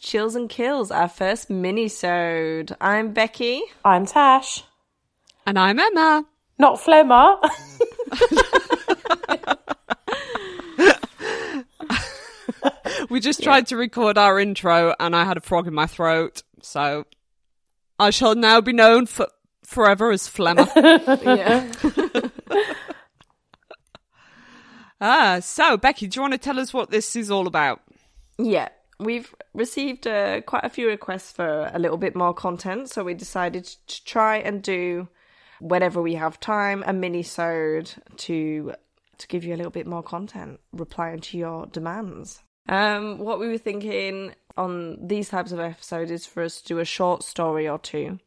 and 0.00 0.06
welcome 0.06 0.06
to 0.06 0.06
Chills 0.06 0.34
and 0.34 0.48
Kills, 0.48 0.90
our 0.90 1.08
first 1.08 1.50
mini-sode. 1.50 2.76
I'm 2.80 3.12
Becky. 3.12 3.62
I'm 3.84 4.06
Tash. 4.06 4.64
And 5.46 5.58
I'm 5.58 5.78
Emma. 5.78 6.24
Not 6.58 6.80
Flemmer. 6.80 7.38
we 13.10 13.20
just 13.20 13.42
tried 13.42 13.66
to 13.68 13.76
record 13.76 14.18
our 14.18 14.38
intro 14.38 14.94
and 15.00 15.14
I 15.16 15.24
had 15.24 15.36
a 15.36 15.40
frog 15.40 15.66
in 15.66 15.74
my 15.74 15.86
throat, 15.86 16.42
so 16.62 17.06
I 17.98 18.10
shall 18.10 18.34
now 18.34 18.60
be 18.60 18.72
known 18.72 19.06
for 19.06 19.28
forever 19.64 20.10
as 20.10 20.28
Flemmer. 20.28 20.68
Yeah. 21.22 21.72
ah, 25.00 25.38
so 25.40 25.76
Becky, 25.78 26.06
do 26.06 26.18
you 26.18 26.22
want 26.22 26.32
to 26.34 26.38
tell 26.38 26.58
us 26.60 26.74
what 26.74 26.90
this 26.90 27.16
is 27.16 27.30
all 27.30 27.46
about? 27.46 27.80
yeah. 28.38 28.68
We've 29.00 29.34
received 29.54 30.06
uh, 30.06 30.42
quite 30.42 30.64
a 30.64 30.68
few 30.68 30.86
requests 30.86 31.32
for 31.32 31.70
a 31.72 31.78
little 31.78 31.96
bit 31.96 32.14
more 32.14 32.34
content, 32.34 32.90
so 32.90 33.02
we 33.02 33.14
decided 33.14 33.64
to 33.64 34.04
try 34.04 34.36
and 34.36 34.62
do 34.62 35.08
whenever 35.60 36.00
we 36.02 36.14
have 36.14 36.38
time 36.40 36.84
a 36.86 36.92
mini-sode 36.92 37.92
to 38.18 38.74
to 39.18 39.28
give 39.28 39.44
you 39.44 39.54
a 39.54 39.56
little 39.56 39.70
bit 39.70 39.86
more 39.86 40.02
content, 40.02 40.60
replying 40.72 41.20
to 41.20 41.36
your 41.36 41.66
demands. 41.66 42.42
Um, 42.68 43.18
what 43.18 43.38
we 43.38 43.48
were 43.48 43.58
thinking 43.58 44.34
on 44.56 45.06
these 45.06 45.28
types 45.28 45.52
of 45.52 45.60
episodes 45.60 46.10
is 46.10 46.24
for 46.24 46.42
us 46.42 46.62
to 46.62 46.68
do 46.68 46.78
a 46.78 46.84
short 46.86 47.22
story 47.22 47.68
or 47.68 47.78
two 47.78 48.18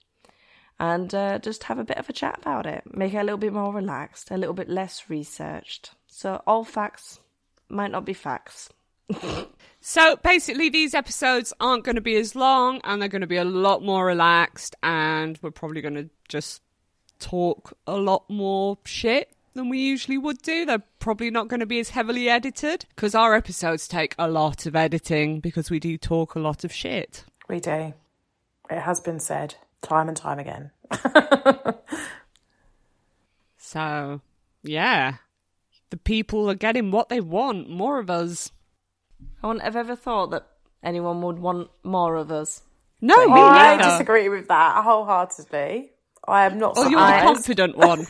and 0.80 1.14
uh, 1.14 1.40
just 1.40 1.64
have 1.64 1.80
a 1.80 1.84
bit 1.84 1.98
of 1.98 2.10
a 2.10 2.14
chat 2.14 2.40
about 2.42 2.66
it. 2.66 2.84
Make 2.86 3.14
it 3.14 3.20
a 3.20 3.24
little 3.24 3.38
bit 3.38 3.54
more 3.54 3.74
relaxed, 3.74 4.32
a 4.32 4.38
little 4.38 4.54
bit 4.54 4.70
less 4.70 5.10
researched. 5.10 5.92
So 6.08 6.42
all 6.46 6.64
facts 6.64 7.20
might 7.70 7.92
not 7.92 8.06
be 8.06 8.14
facts. 8.14 8.70
So 9.86 10.16
basically, 10.24 10.70
these 10.70 10.94
episodes 10.94 11.52
aren't 11.60 11.84
going 11.84 11.96
to 11.96 12.02
be 12.02 12.16
as 12.16 12.36
long 12.36 12.80
and 12.86 13.02
they're 13.02 13.10
going 13.10 13.22
to 13.22 13.28
be 13.28 13.36
a 13.36 13.44
lot 13.44 13.84
more 13.84 14.06
relaxed, 14.06 14.78
and 14.82 15.38
we're 15.42 15.52
probably 15.52 15.82
going 15.82 15.96
to 15.96 16.10
just 16.30 16.62
talk 17.20 17.78
a 17.86 17.98
lot 17.98 18.24
more 18.30 18.78
shit 18.86 19.36
than 19.56 19.68
we 19.68 19.80
usually 19.80 20.18
would 20.18 20.42
do. 20.42 20.66
They're 20.66 20.84
probably 21.00 21.30
not 21.30 21.50
going 21.50 21.60
to 21.60 21.66
be 21.66 21.80
as 21.82 21.90
heavily 21.90 22.30
edited 22.30 22.86
because 22.96 23.14
our 23.14 23.36
episodes 23.36 23.88
take 23.88 24.16
a 24.18 24.30
lot 24.30 24.66
of 24.66 24.76
editing 24.76 25.42
because 25.42 25.70
we 25.70 25.82
do 25.82 25.98
talk 25.98 26.36
a 26.36 26.40
lot 26.40 26.64
of 26.64 26.72
shit. 26.72 27.26
we 27.50 27.60
do. 27.60 27.94
It 28.70 28.80
has 28.80 29.02
been 29.02 29.20
said 29.20 29.56
time 29.82 30.08
and 30.08 30.16
time 30.16 30.40
again. 30.40 30.72
So, 33.74 34.22
yeah, 34.62 35.16
the 35.90 35.98
people 35.98 36.48
are 36.48 36.54
getting 36.54 36.92
what 36.92 37.10
they 37.10 37.20
want 37.20 37.72
more 37.72 37.98
of 37.98 38.08
us. 38.08 38.52
I 39.44 39.48
wouldn't 39.48 39.64
have 39.66 39.76
ever 39.76 39.96
thought 39.96 40.32
that 40.32 40.48
anyone 40.84 41.22
would 41.22 41.38
want 41.40 41.70
more 41.84 42.16
of 42.16 42.32
us. 42.32 42.62
No, 43.02 43.16
me 43.28 43.34
I 43.42 43.76
neither. 43.76 43.90
disagree 43.90 44.30
with 44.30 44.48
that 44.48 44.84
wholeheartedly. 44.84 45.92
I 46.26 46.46
am 46.46 46.58
not 46.58 46.74
Oh, 46.78 46.88
you're 46.88 47.00
the 47.00 47.06
confident 47.24 47.78
one. 47.78 48.08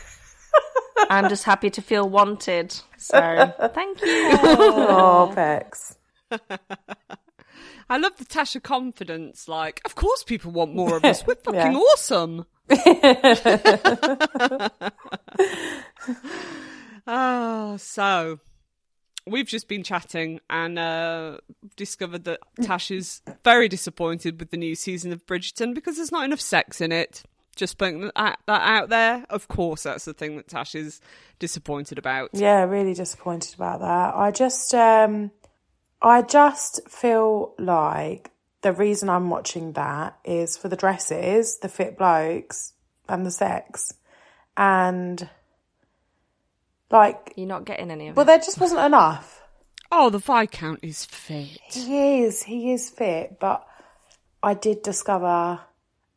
I'm 1.10 1.28
just 1.28 1.42
happy 1.44 1.68
to 1.70 1.82
feel 1.82 2.08
wanted. 2.08 2.72
So 2.96 3.52
thank 3.74 4.00
you. 4.00 4.06
oh, 4.08 5.32
Becks. 5.34 5.96
I 7.90 7.98
love 7.98 8.16
the 8.16 8.24
Tasha 8.24 8.62
confidence. 8.62 9.48
Like, 9.48 9.80
of 9.84 9.96
course, 9.96 10.22
people 10.22 10.52
want 10.52 10.74
more 10.74 10.96
of 10.96 11.04
us. 11.04 11.26
We're 11.26 11.34
fucking 11.34 11.72
Yeah. 11.72 11.78
awesome. 11.78 12.46
oh, 17.06 17.76
so 17.76 18.38
we've 19.26 19.46
just 19.46 19.68
been 19.68 19.82
chatting 19.82 20.40
and 20.50 20.78
uh, 20.78 21.38
discovered 21.76 22.24
that 22.24 22.40
Tash 22.62 22.90
is 22.90 23.22
very 23.42 23.68
disappointed 23.68 24.38
with 24.38 24.50
the 24.50 24.56
new 24.56 24.74
season 24.74 25.12
of 25.12 25.24
Bridgerton 25.26 25.74
because 25.74 25.96
there's 25.96 26.12
not 26.12 26.24
enough 26.24 26.40
sex 26.40 26.80
in 26.80 26.92
it. 26.92 27.22
Just 27.56 27.78
putting 27.78 28.10
that 28.16 28.38
out 28.48 28.88
there. 28.88 29.24
Of 29.30 29.46
course, 29.46 29.84
that's 29.84 30.04
the 30.04 30.12
thing 30.12 30.36
that 30.36 30.48
Tash 30.48 30.74
is 30.74 31.00
disappointed 31.38 31.98
about. 31.98 32.30
Yeah, 32.32 32.64
really 32.64 32.94
disappointed 32.94 33.54
about 33.54 33.80
that. 33.80 34.14
I 34.16 34.32
just, 34.32 34.74
um, 34.74 35.30
I 36.02 36.22
just 36.22 36.80
feel 36.88 37.54
like 37.58 38.32
the 38.62 38.72
reason 38.72 39.08
I'm 39.08 39.30
watching 39.30 39.72
that 39.74 40.18
is 40.24 40.56
for 40.56 40.68
the 40.68 40.76
dresses, 40.76 41.58
the 41.58 41.68
fit 41.68 41.96
blokes, 41.96 42.72
and 43.08 43.24
the 43.24 43.30
sex, 43.30 43.92
and 44.56 45.28
like, 46.94 47.34
You're 47.36 47.46
not 47.48 47.64
getting 47.66 47.90
any 47.90 48.08
of 48.08 48.16
well, 48.16 48.24
it. 48.24 48.26
there 48.28 48.38
just 48.38 48.58
wasn't 48.60 48.80
enough. 48.80 49.42
Oh, 49.92 50.08
the 50.10 50.18
Viscount 50.18 50.80
is 50.82 51.04
fit. 51.04 51.58
He 51.70 52.22
is, 52.22 52.42
he 52.42 52.72
is 52.72 52.88
fit, 52.90 53.38
but 53.38 53.66
I 54.42 54.54
did 54.54 54.82
discover, 54.82 55.60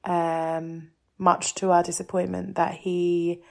um, 0.03 0.89
much 1.17 1.53
to 1.55 1.71
our 1.71 1.83
disappointment, 1.83 2.55
that 2.55 2.73
he 2.75 3.41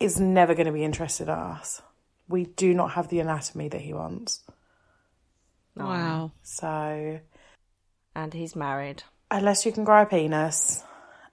is 0.00 0.18
never 0.18 0.54
going 0.54 0.66
to 0.66 0.72
be 0.72 0.82
interested 0.84 1.24
in 1.24 1.34
us. 1.34 1.82
We 2.28 2.44
do 2.46 2.72
not 2.74 2.92
have 2.92 3.08
the 3.08 3.20
anatomy 3.20 3.68
that 3.68 3.80
he 3.80 3.92
wants. 3.92 4.42
Wow. 5.76 6.32
So 6.42 7.20
And 8.14 8.34
he's 8.34 8.56
married. 8.56 9.02
unless 9.30 9.64
you 9.66 9.72
can 9.72 9.84
grow 9.84 10.02
a 10.02 10.06
penis, 10.06 10.82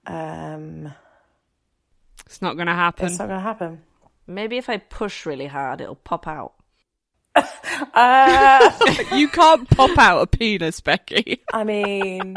um, 0.06 0.94
It's 2.26 2.42
not 2.42 2.56
going 2.56 2.68
to 2.68 2.74
happen. 2.74 3.08
it's 3.08 3.20
not 3.20 3.28
going 3.28 3.40
to 3.40 3.44
happen. 3.44 3.82
Maybe 4.30 4.58
if 4.58 4.70
I 4.70 4.78
push 4.78 5.26
really 5.26 5.48
hard, 5.48 5.82
it'll 5.82 5.96
pop 5.96 6.28
out. 6.28 6.54
Uh, 7.94 8.72
you 9.16 9.30
can't 9.30 9.70
pop 9.70 9.98
out 9.98 10.22
a 10.22 10.28
penis, 10.28 10.82
Becky. 10.82 11.42
I 11.54 11.64
mean, 11.64 12.36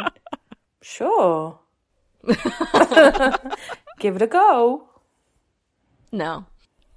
sure. 0.81 1.59
Give 3.99 4.17
it 4.17 4.23
a 4.23 4.27
go. 4.29 4.89
No. 6.13 6.47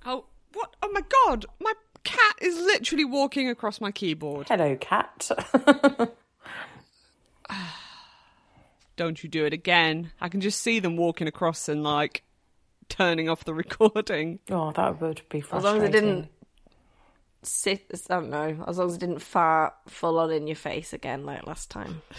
Oh, 0.06 0.26
what? 0.54 0.76
Oh 0.84 0.90
my 0.92 1.02
god! 1.26 1.48
My 1.60 1.74
cat 2.04 2.36
is 2.40 2.56
literally 2.56 3.06
walking 3.06 3.50
across 3.50 3.82
my 3.82 3.92
keyboard. 3.92 4.48
Hello, 4.48 4.76
cat. 4.76 5.32
Don't 8.96 9.24
you 9.24 9.30
do 9.30 9.46
it 9.46 9.54
again. 9.54 10.12
I 10.22 10.30
can 10.30 10.42
just 10.42 10.62
see 10.62 10.80
them 10.80 10.98
walking 10.98 11.28
across 11.28 11.68
and 11.68 11.84
like 11.84 12.24
turning 12.90 13.30
off 13.30 13.44
the 13.46 13.54
recording. 13.54 14.40
oh, 14.52 14.72
that 14.72 15.02
would 15.02 15.22
be 15.30 15.40
As 15.40 15.46
frustrating. 15.46 15.64
long 15.80 15.84
as 15.84 15.90
it 15.90 15.92
didn't 15.92 16.30
sit, 17.44 17.86
I 18.10 18.16
don't 18.16 18.30
know, 18.30 18.64
as 18.68 18.78
long 18.78 18.88
as 18.90 18.96
it 18.96 19.00
didn't 19.00 19.20
fart 19.20 19.74
full 19.88 20.18
on 20.20 20.32
in 20.32 20.48
your 20.48 20.56
face 20.56 20.94
again 20.94 21.26
like 21.26 21.46
last 21.46 21.70
time. 21.70 22.02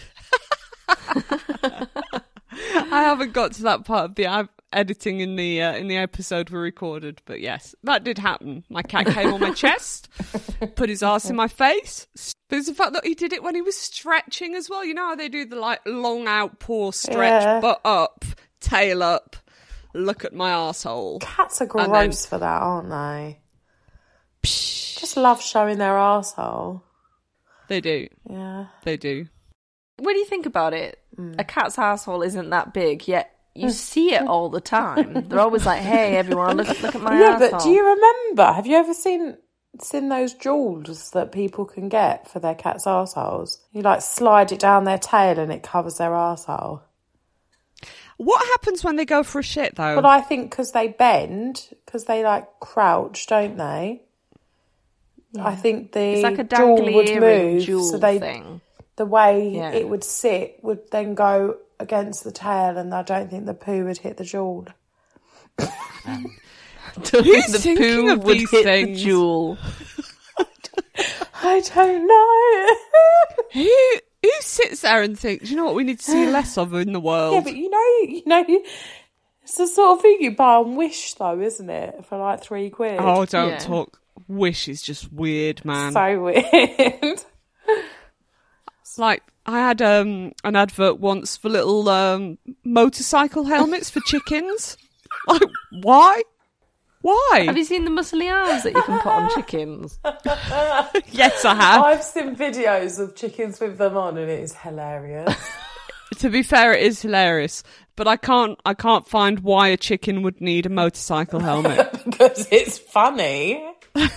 I 2.89 3.01
haven't 3.03 3.33
got 3.33 3.51
to 3.53 3.63
that 3.63 3.85
part 3.85 4.05
of 4.05 4.15
the 4.15 4.25
uh, 4.27 4.45
editing 4.73 5.19
in 5.19 5.35
the 5.35 5.61
uh, 5.61 5.73
in 5.75 5.87
the 5.87 5.97
episode 5.97 6.49
we 6.49 6.57
recorded, 6.59 7.21
but 7.25 7.39
yes, 7.41 7.75
that 7.83 8.03
did 8.03 8.17
happen. 8.17 8.63
My 8.69 8.81
cat 8.81 9.05
came 9.07 9.33
on 9.33 9.39
my 9.39 9.51
chest, 9.51 10.09
put 10.75 10.89
his 10.89 11.03
ass 11.03 11.29
in 11.29 11.35
my 11.35 11.47
face. 11.47 12.07
There's 12.49 12.65
the 12.67 12.73
fact 12.73 12.93
that 12.93 13.05
he 13.05 13.13
did 13.13 13.33
it 13.33 13.43
when 13.43 13.55
he 13.55 13.61
was 13.61 13.75
stretching 13.77 14.55
as 14.55 14.69
well. 14.69 14.83
You 14.85 14.93
know 14.93 15.07
how 15.07 15.15
they 15.15 15.29
do 15.29 15.45
the 15.45 15.57
like 15.57 15.81
long 15.85 16.27
outpour 16.27 16.93
stretch, 16.93 17.43
Yeah. 17.43 17.59
butt 17.59 17.81
up, 17.83 18.23
tail 18.61 19.03
up. 19.03 19.35
Look 19.93 20.25
at 20.25 20.33
my 20.33 20.51
asshole. 20.51 21.19
Cats 21.19 21.61
are 21.61 21.65
gross 21.65 21.87
then- 21.87 22.11
for 22.29 22.37
that, 22.37 22.61
aren't 22.61 22.89
they? 22.89 23.39
Just 24.43 25.17
love 25.17 25.41
showing 25.41 25.77
their 25.77 25.97
asshole. 25.97 26.83
They 27.67 27.81
do. 27.81 28.07
Yeah. 28.29 28.67
They 28.83 28.97
do. 28.97 29.27
When 29.99 30.15
you 30.15 30.25
think 30.25 30.45
about 30.45 30.73
it, 30.73 30.99
Hmm. 31.15 31.33
a 31.39 31.43
cat's 31.43 31.77
asshole 31.77 32.21
isn't 32.21 32.49
that 32.51 32.73
big, 32.73 33.07
yet 33.07 33.31
you 33.55 33.71
see 33.71 34.13
it 34.13 34.27
all 34.27 34.49
the 34.49 34.61
time. 34.61 35.23
They're 35.27 35.39
always 35.39 35.65
like, 35.65 35.81
"Hey, 35.81 36.15
everyone, 36.17 36.57
look 36.57 36.67
look 36.81 36.95
at 36.95 37.01
my 37.01 37.13
asshole. 37.13 37.19
Yeah, 37.19 37.33
asshole." 37.35 37.49
but 37.51 37.63
do 37.63 37.69
you 37.71 37.83
remember? 37.85 38.45
Have 38.53 38.67
you 38.67 38.77
ever 38.77 38.93
seen 38.93 39.37
seen 39.81 40.09
those 40.09 40.33
jewels 40.33 41.11
that 41.11 41.31
people 41.31 41.65
can 41.65 41.89
get 41.89 42.29
for 42.29 42.39
their 42.39 42.55
cats' 42.55 42.85
assholes? 42.87 43.59
You 43.71 43.81
like 43.81 44.01
slide 44.01 44.51
it 44.51 44.59
down 44.59 44.83
their 44.83 44.97
tail 44.99 45.39
and 45.39 45.51
it 45.51 45.63
covers 45.63 45.97
their 45.97 46.13
asshole. 46.13 46.83
What 48.17 48.43
happens 48.47 48.83
when 48.83 48.95
they 48.95 49.05
go 49.05 49.23
for 49.23 49.39
a 49.39 49.43
shit 49.43 49.75
though? 49.75 49.95
But 49.95 50.05
I 50.05 50.21
think 50.21 50.49
because 50.49 50.71
they 50.71 50.87
bend, 50.87 51.69
because 51.85 52.05
they 52.05 52.23
like 52.23 52.47
crouch, 52.59 53.27
don't 53.27 53.57
they? 53.57 54.01
I 55.39 55.53
think 55.55 55.91
the 55.91 55.99
It's 56.13 56.23
like 56.23 56.39
a 56.39 56.43
jewel 56.43 56.79
dangly 56.79 56.95
would 56.95 57.19
move, 57.21 57.63
jewel 57.63 57.83
so 57.83 57.97
they 57.99 58.17
thing. 58.17 58.61
the 58.95 59.05
way 59.05 59.49
Yeah. 59.49 59.71
it 59.71 59.87
would 59.87 60.03
sit 60.03 60.57
would 60.63 60.89
then 60.89 61.13
go 61.13 61.57
against 61.79 62.23
the 62.23 62.31
tail, 62.31 62.77
and 62.77 62.91
I 62.93 63.03
don't 63.03 63.29
think 63.29 63.45
the 63.45 63.53
poo 63.53 63.85
would 63.85 63.99
hit 63.99 64.17
the 64.17 64.23
jewel. 64.23 64.65
Who's 65.59 67.45
the 67.47 67.59
thinking 67.59 67.77
poo 67.77 68.13
of 68.13 68.23
would 68.23 68.37
these 68.39 68.49
hit 68.49 68.63
things? 68.63 68.97
the 68.99 69.05
jewel. 69.05 69.57
I 71.43 71.61
don't 71.75 72.07
know. 72.07 72.75
Who 73.53 73.99
who 74.35 74.41
sits 74.41 74.81
there 74.81 75.01
and 75.01 75.17
thinks, 75.17 75.49
you 75.49 75.55
know 75.55 75.65
what, 75.65 75.75
we 75.75 75.83
need 75.83 75.99
to 75.99 76.05
see 76.11 76.25
less 76.31 76.57
of 76.57 76.73
in 76.73 76.93
the 76.93 76.99
world? 76.99 77.33
yeah, 77.35 77.41
but 77.41 77.55
you 77.55 77.69
know, 77.69 78.11
you 78.13 78.23
know, 78.25 78.45
it's 79.43 79.55
the 79.57 79.67
sort 79.67 79.97
of 79.97 80.01
thing 80.01 80.17
you 80.19 80.31
buy 80.35 80.55
on 80.55 80.75
Wish, 80.75 81.13
though, 81.15 81.39
isn't 81.39 81.69
it? 81.69 82.05
For 82.05 82.17
like 82.17 82.41
three 82.43 82.69
quid. 82.69 82.97
oh, 82.99 83.25
don't 83.25 83.49
Yeah. 83.51 83.57
talk. 83.59 83.99
Wish 84.27 84.67
is 84.67 84.81
just 84.81 85.11
weird, 85.13 85.63
man. 85.63 85.93
so 85.93 86.19
weird. 86.21 87.23
like, 88.97 89.23
I 89.45 89.59
had 89.59 89.81
um, 89.81 90.33
an 90.43 90.55
advert 90.55 90.99
once 90.99 91.37
for 91.37 91.49
little 91.49 91.87
um, 91.87 92.37
motorcycle 92.63 93.43
helmets 93.45 93.89
for 93.89 93.99
chickens. 94.01 94.77
Like, 95.27 95.41
why? 95.71 96.21
Why? 97.07 97.43
Have 97.45 97.55
you 97.55 97.63
seen 97.63 97.85
the 97.85 97.89
muscly 97.89 98.29
arms 98.29 98.63
that 98.63 98.73
you 98.73 98.81
can 98.81 98.99
put 98.99 99.09
on 99.09 99.29
chickens? 99.35 99.97
yes, 101.09 101.45
I 101.45 101.55
have. 101.55 101.83
I've 101.85 102.03
seen 102.03 102.35
videos 102.35 102.99
of 102.99 103.15
chickens 103.15 103.61
with 103.61 103.77
them 103.77 103.95
on, 103.95 104.17
and 104.17 104.29
it 104.29 104.41
is 104.41 104.53
hilarious. 104.53 105.33
To 106.19 106.29
be 106.29 106.41
fair, 106.41 106.73
it 106.73 106.81
is 106.83 107.01
hilarious, 107.01 107.63
but 107.97 108.07
I 108.07 108.15
can't. 108.15 108.57
I 108.65 108.73
can't 108.73 109.05
find 109.07 109.41
why 109.41 109.67
a 109.67 109.77
chicken 109.77 110.21
would 110.23 110.39
need 110.39 110.65
a 110.65 110.69
motorcycle 110.69 111.41
helmet. 111.41 111.91
because 112.05 112.47
it's 112.49 112.77
funny. 112.77 113.61
they 113.93 114.07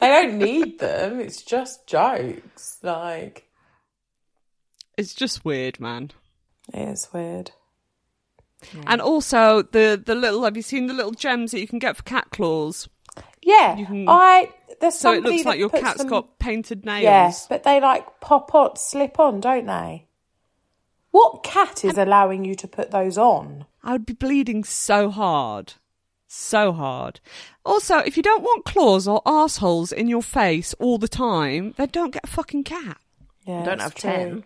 don't 0.00 0.38
need 0.38 0.80
them. 0.80 1.20
It's 1.20 1.42
just 1.42 1.86
jokes. 1.86 2.78
Like 2.82 3.46
it's 4.98 5.14
just 5.14 5.44
weird, 5.44 5.78
man. 5.80 6.10
it 6.74 6.88
is 6.88 7.08
weird. 7.12 7.52
And 8.86 9.00
also 9.00 9.62
the 9.62 10.00
the 10.04 10.14
little. 10.14 10.44
Have 10.44 10.56
you 10.56 10.62
seen 10.62 10.86
the 10.86 10.94
little 10.94 11.12
gems 11.12 11.52
that 11.52 11.60
you 11.60 11.66
can 11.66 11.78
get 11.78 11.96
for 11.96 12.02
cat 12.02 12.28
claws? 12.30 12.88
Yeah, 13.42 13.74
can- 13.76 14.08
I. 14.08 14.50
There's 14.80 14.94
So 14.94 15.12
it 15.12 15.22
looks 15.22 15.44
like 15.44 15.58
your 15.58 15.68
puts 15.70 15.82
cat's 15.82 15.98
them- 15.98 16.08
got 16.08 16.38
painted 16.38 16.84
nails. 16.84 17.02
Yeah, 17.02 17.32
but 17.48 17.62
they 17.64 17.80
like 17.80 18.20
pop 18.20 18.54
on, 18.54 18.76
slip 18.76 19.18
on, 19.18 19.40
don't 19.40 19.66
they? 19.66 20.06
What 21.10 21.42
cat 21.42 21.84
is 21.84 21.98
allowing 21.98 22.44
you 22.44 22.54
to 22.54 22.68
put 22.68 22.90
those 22.90 23.18
on? 23.18 23.66
I 23.82 23.92
would 23.92 24.06
be 24.06 24.12
bleeding 24.12 24.62
so 24.64 25.10
hard. 25.10 25.74
So 26.28 26.72
hard. 26.72 27.18
Also, 27.64 27.96
if 27.98 28.16
you 28.16 28.22
don't 28.22 28.42
want 28.42 28.64
claws 28.64 29.08
or 29.08 29.20
assholes 29.26 29.90
in 29.90 30.06
your 30.06 30.22
face 30.22 30.72
all 30.74 30.96
the 30.98 31.08
time, 31.08 31.74
then 31.76 31.88
don't 31.90 32.12
get 32.12 32.24
a 32.24 32.28
fucking 32.28 32.62
cat. 32.64 32.98
Yeah, 33.44 33.64
Don't 33.64 33.80
have 33.80 33.94
true. 33.94 34.10
ten. 34.10 34.44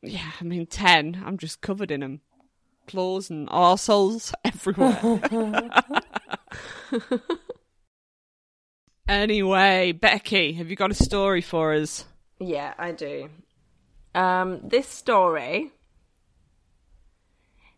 Yeah, 0.00 0.30
I 0.40 0.44
mean, 0.44 0.64
10. 0.66 1.22
I'm 1.26 1.36
just 1.38 1.60
covered 1.60 1.90
in 1.90 2.00
them. 2.00 2.20
Claws 2.86 3.30
and 3.30 3.48
arseholes 3.48 4.32
everywhere. 4.44 5.70
anyway, 9.08 9.92
Becky, 9.92 10.52
have 10.54 10.70
you 10.70 10.76
got 10.76 10.90
a 10.90 10.94
story 10.94 11.40
for 11.40 11.74
us? 11.74 12.04
Yeah, 12.38 12.74
I 12.78 12.92
do. 12.92 13.28
Um, 14.14 14.60
this 14.62 14.86
story 14.88 15.72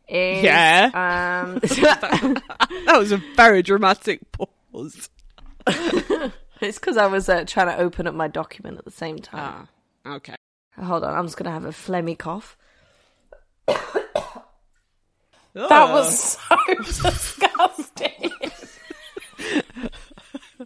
is 0.08 0.42
Yeah. 0.44 0.90
Um, 0.94 1.58
That 1.62 2.98
was 2.98 3.12
a 3.12 3.22
very 3.36 3.62
dramatic 3.62 4.20
pause. 4.32 5.08
it's 5.66 6.78
because 6.78 6.96
I 6.96 7.06
was 7.06 7.28
uh, 7.28 7.44
trying 7.46 7.68
to 7.68 7.78
open 7.78 8.06
up 8.06 8.14
my 8.14 8.28
document 8.28 8.78
at 8.78 8.84
the 8.84 8.90
same 8.90 9.18
time. 9.18 9.68
Ah, 10.04 10.14
okay. 10.16 10.36
Hold 10.78 11.04
on, 11.04 11.14
I'm 11.14 11.24
just 11.24 11.36
gonna 11.38 11.50
have 11.50 11.64
a 11.64 11.70
phlegmy 11.70 12.18
cough. 12.18 12.56
That 15.56 15.90
was 15.92 16.38
so 16.38 16.56
disgusting. 17.02 18.30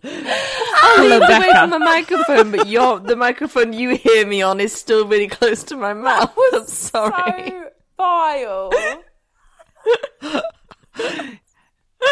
I'm 0.03 1.01
leaning 1.01 1.23
away 1.23 1.51
from 1.53 1.71
the 1.71 1.79
microphone, 1.79 2.51
but 2.51 2.67
your 2.67 2.99
the 2.99 3.17
microphone 3.17 3.73
you 3.73 3.91
hear 3.97 4.27
me 4.27 4.43
on 4.43 4.61
is 4.61 4.73
still 4.73 5.07
really 5.07 5.29
close 5.29 5.63
to 5.65 5.77
my 5.77 5.95
mouth. 5.95 6.37
I'm 6.53 6.67
sorry. 6.67 7.51
so 7.51 7.71
vile. 7.97 8.73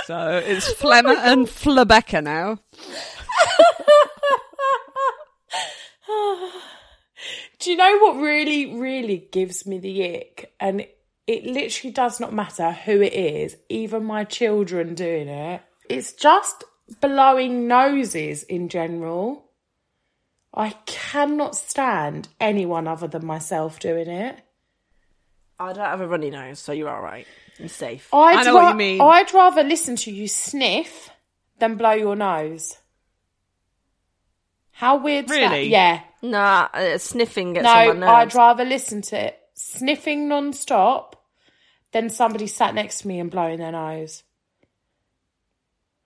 So 0.05 0.43
it's 0.45 0.73
Flemmer 0.75 1.17
and 1.17 1.47
Flebecca 1.47 2.23
now. 2.23 2.59
Do 7.59 7.71
you 7.71 7.77
know 7.77 7.99
what 7.99 8.17
really, 8.17 8.79
really 8.79 9.29
gives 9.33 9.67
me 9.67 9.79
the 9.79 10.17
ick? 10.17 10.55
And 10.61 10.87
it 11.29 11.45
literally 11.45 11.93
does 11.93 12.19
not 12.19 12.33
matter 12.33 12.73
who 12.73 13.03
it 13.03 13.13
is, 13.13 13.55
even 13.69 14.03
my 14.03 14.25
children 14.25 14.95
doing 14.95 15.29
it. 15.29 15.61
It's 15.87 16.15
just 16.15 16.65
blowing 17.03 17.69
noses 17.69 18.45
in 18.45 18.71
general. 18.71 19.45
I 20.55 20.71
cannot 20.87 21.55
stand 21.55 22.29
anyone 22.41 22.89
other 22.89 23.07
than 23.07 23.27
myself 23.27 23.79
doing 23.79 24.09
it. 24.09 24.41
I 25.59 25.75
don't 25.75 25.85
have 25.85 26.01
a 26.01 26.09
runny 26.09 26.31
nose, 26.31 26.61
so 26.61 26.73
you're 26.73 26.89
all 26.89 27.03
right. 27.03 27.27
You're 27.59 27.69
safe. 27.69 28.09
I'd 28.11 28.39
I 28.39 28.43
know 28.45 28.55
what 28.55 28.71
you 28.71 28.77
mean. 28.77 29.01
I'd 29.03 29.35
rather 29.35 29.63
listen 29.63 29.97
to 29.97 30.11
you 30.11 30.29
sniff 30.29 31.11
than 31.59 31.77
blow 31.77 31.93
your 31.93 32.17
nose. 32.17 32.79
How 34.71 34.97
weird's 34.97 35.29
that? 35.29 35.51
Really? 35.51 35.69
Yeah. 35.69 36.01
Nah, 36.23 36.69
uh, 36.73 36.97
sniffing 36.97 37.53
gets 37.53 37.65
No, 37.65 37.91
on 37.91 38.01
my 38.01 38.07
I'd 38.07 38.35
rather 38.35 38.65
listen 38.65 39.03
to 39.03 39.27
it 39.27 39.39
sniffing 39.59 40.29
non-stop 40.29 41.18
than 41.93 42.11
somebody 42.11 42.47
sat 42.47 42.75
next 42.75 43.01
to 43.01 43.09
me 43.09 43.19
and 43.19 43.31
blowing 43.31 43.59
their 43.59 43.73
nose. 43.73 44.23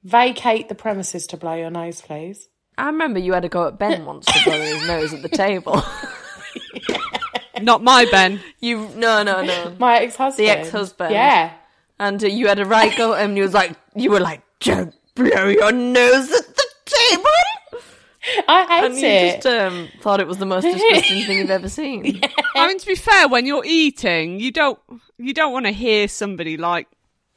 Vacate 0.02 0.68
the 0.68 0.74
premises 0.74 1.26
to 1.28 1.36
blow 1.36 1.54
your 1.54 1.70
nose, 1.70 2.00
please. 2.00 2.48
I 2.76 2.86
remember 2.86 3.18
you 3.20 3.32
had 3.34 3.42
to 3.42 3.48
go 3.48 3.66
at 3.68 3.78
Ben 3.78 4.04
once 4.06 4.30
for 4.30 4.50
blowing 4.50 4.62
his 4.66 4.86
nose 4.86 5.12
at 5.12 5.22
the 5.22 5.28
table. 5.28 5.82
Not 7.60 7.84
my 7.84 8.06
Ben. 8.10 8.40
you 8.58 8.88
no 8.96 9.22
no 9.22 9.42
no. 9.42 9.76
My 9.78 9.98
ex-husband. 9.98 10.48
The 10.48 10.50
ex-husband. 10.50 11.12
Yeah. 11.12 11.52
And 12.00 12.22
uh, 12.22 12.26
you 12.26 12.48
had 12.48 12.58
a 12.58 12.64
right 12.64 12.96
go, 12.96 13.14
and 13.14 13.36
you 13.36 13.44
was 13.44 13.54
like, 13.54 13.76
you 13.94 14.10
were 14.10 14.18
like, 14.18 14.42
don't 14.60 14.92
blow 15.14 15.46
your 15.46 15.70
nose 15.70 16.30
at 16.32 16.56
the 16.56 16.66
table. 16.86 17.24
I 18.48 18.64
hate 18.80 18.84
And 18.84 18.98
you 18.98 19.06
it. 19.06 19.42
just 19.42 19.46
um, 19.46 19.88
thought 20.00 20.20
it 20.20 20.26
was 20.26 20.38
the 20.38 20.46
most 20.46 20.62
disgusting 20.64 21.24
thing 21.24 21.38
you've 21.38 21.50
ever 21.50 21.68
seen. 21.68 22.20
I 22.56 22.68
mean, 22.68 22.78
to 22.78 22.86
be 22.86 22.94
fair, 22.94 23.28
when 23.28 23.46
you're 23.46 23.64
eating, 23.64 24.38
you 24.40 24.50
don't 24.52 24.78
you 25.18 25.34
don't 25.34 25.52
want 25.52 25.66
to 25.66 25.72
hear 25.72 26.06
somebody 26.08 26.56
like 26.56 26.86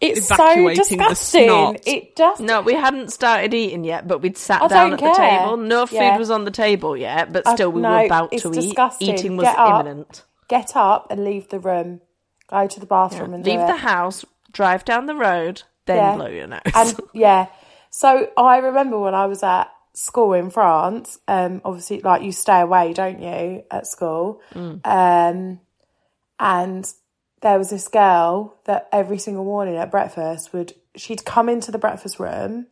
it's 0.01 0.27
so 0.27 0.35
evacuating 0.35 0.75
the 0.75 1.03
disgusting. 1.05 1.45
snot. 1.47 1.87
It 1.87 2.15
just 2.15 2.41
No, 2.41 2.61
we 2.61 2.73
hadn't 2.73 3.11
started 3.13 3.53
eating 3.53 3.83
yet, 3.83 4.07
but 4.07 4.21
we'd 4.21 4.37
sat 4.37 4.61
I 4.61 4.67
down 4.67 4.89
don't 4.91 5.01
at 5.03 5.13
the 5.13 5.17
table. 5.17 5.57
No 5.57 5.85
food 5.87 5.95
Yeah. 5.95 6.17
was 6.17 6.29
on 6.29 6.43
the 6.45 6.51
table 6.51 6.95
yet, 6.97 7.31
but 7.33 7.47
I- 7.47 7.55
still 7.55 7.71
we 7.71 7.81
no, 7.81 7.89
were 7.91 8.05
about 8.05 8.31
to 8.33 8.49
disgusting. 8.51 9.09
eat. 9.09 9.19
Eating 9.19 9.37
was 9.37 9.45
Get 9.45 9.57
up. 9.57 9.79
imminent. 9.85 10.23
get 10.49 10.75
up 10.75 11.07
and 11.09 11.23
leave 11.23 11.49
the 11.49 11.59
room. 11.59 12.01
Go 12.47 12.67
to 12.67 12.79
the 12.79 12.85
bathroom 12.85 13.33
and 13.33 13.43
Leave 13.43 13.59
do 13.59 13.65
the 13.65 13.73
it. 13.73 13.79
house, 13.79 14.23
drive 14.51 14.85
down 14.85 15.07
the 15.07 15.15
road, 15.15 15.63
then 15.87 15.97
Yeah. 15.97 16.15
blow 16.15 16.27
your 16.27 16.47
nose. 16.47 16.61
and 16.75 16.99
yeah 17.13 17.47
so 17.89 18.27
i 18.37 18.57
remember 18.57 18.99
when 18.99 19.13
i 19.15 19.25
was 19.25 19.41
at 19.43 19.69
school 19.95 20.33
in 20.33 20.49
france 20.49 21.17
um 21.27 21.61
obviously 21.63 22.01
like 22.01 22.21
you 22.21 22.31
stay 22.31 22.59
away 22.59 22.93
don't 22.93 23.21
you 23.21 23.63
at 23.71 23.87
school? 23.87 24.41
Um 24.83 25.59
and 26.39 26.93
there 27.41 27.57
was 27.57 27.69
this 27.69 27.87
girl 27.87 28.59
that 28.65 28.89
every 28.91 29.17
single 29.17 29.45
morning 29.45 29.77
at 29.77 29.89
breakfast 29.89 30.53
would 30.53 30.73
she'd 30.95 31.23
come 31.25 31.47
into 31.49 31.71
the 31.71 31.77
breakfast 31.77 32.19
room 32.19 32.67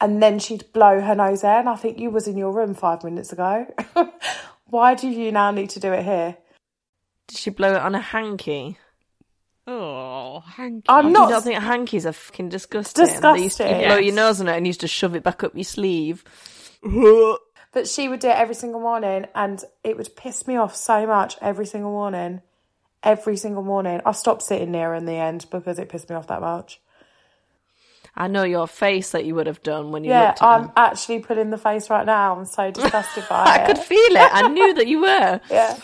and 0.00 0.22
then 0.22 0.38
she'd 0.38 0.72
blow 0.72 1.00
her 1.00 1.14
nose 1.14 1.42
there 1.42 1.58
and 1.58 1.68
i 1.68 1.76
think 1.76 1.98
you 1.98 2.10
was 2.10 2.26
in 2.26 2.36
your 2.36 2.52
room 2.52 2.74
five 2.74 3.02
minutes 3.04 3.32
ago. 3.32 3.66
Why 4.70 4.94
do 4.94 5.08
you 5.08 5.32
now 5.32 5.50
need 5.50 5.70
to 5.70 5.80
do 5.80 5.92
it 5.92 6.04
here? 6.04 6.36
Did 7.28 7.38
she 7.38 7.50
blow 7.50 7.74
it 7.74 7.80
on 7.80 7.94
a 7.94 8.00
hanky? 8.00 8.78
Oh, 9.68 10.40
hanky. 10.40 10.86
i'm 10.88 11.12
You 11.14 11.14
not 11.14 11.28
don't 11.28 11.44
think 11.44 11.62
hankies 11.62 12.06
are 12.06 12.12
fucking 12.14 12.50
disgusting? 12.50 13.30
They 13.30 13.40
used 13.44 13.58
to, 13.58 13.64
you 13.68 13.76
Disgusting. 13.76 13.82
blow 13.88 13.98
your 13.98 14.14
nose 14.14 14.40
on 14.40 14.48
it 14.48 14.56
and 14.56 14.66
used 14.66 14.80
to 14.82 14.88
shove 14.88 15.16
it 15.16 15.24
back 15.24 15.44
up 15.44 15.54
your 15.56 15.64
sleeve. 15.64 16.24
But 17.72 17.86
she 17.88 18.08
would 18.08 18.20
do 18.20 18.28
it 18.28 18.36
every 18.36 18.54
single 18.54 18.80
morning, 18.80 19.26
and 19.34 19.62
it 19.84 19.96
would 19.96 20.16
piss 20.16 20.46
me 20.46 20.56
off 20.56 20.74
so 20.76 21.06
much 21.06 21.36
every 21.42 21.66
single 21.66 21.92
morning. 21.92 22.42
Every 23.02 23.36
single 23.36 23.62
morning. 23.62 24.00
I 24.06 24.12
stopped 24.12 24.42
sitting 24.42 24.72
near 24.72 24.88
her 24.88 24.94
in 24.94 25.04
the 25.06 25.12
end 25.14 25.46
because 25.50 25.78
it 25.78 25.88
pissed 25.90 26.10
me 26.10 26.16
off 26.16 26.28
that 26.28 26.40
much. 26.40 26.80
I 28.16 28.26
know 28.28 28.44
your 28.44 28.66
face 28.66 29.10
that 29.12 29.24
you 29.26 29.34
would 29.36 29.46
have 29.46 29.62
done 29.62 29.92
when 29.92 30.04
you 30.04 30.10
Yeah, 30.10 30.14
looked 30.14 30.42
at 30.42 30.48
I'm 30.48 30.62
her. 30.62 30.72
actually 30.76 31.20
pulling 31.20 31.50
the 31.50 31.58
face 31.58 31.90
right 31.90 32.06
now. 32.06 32.36
I'm 32.36 32.46
so 32.46 32.70
disgusted 32.72 33.28
by 33.28 33.44
I 33.46 33.58
it. 33.58 33.62
I 33.62 33.66
could 33.66 33.78
feel 33.78 34.16
it. 34.16 34.30
I 34.32 34.42
knew 34.42 34.74
that 34.74 34.86
you 34.88 35.00
were. 35.02 35.40
yeah. 35.50 35.76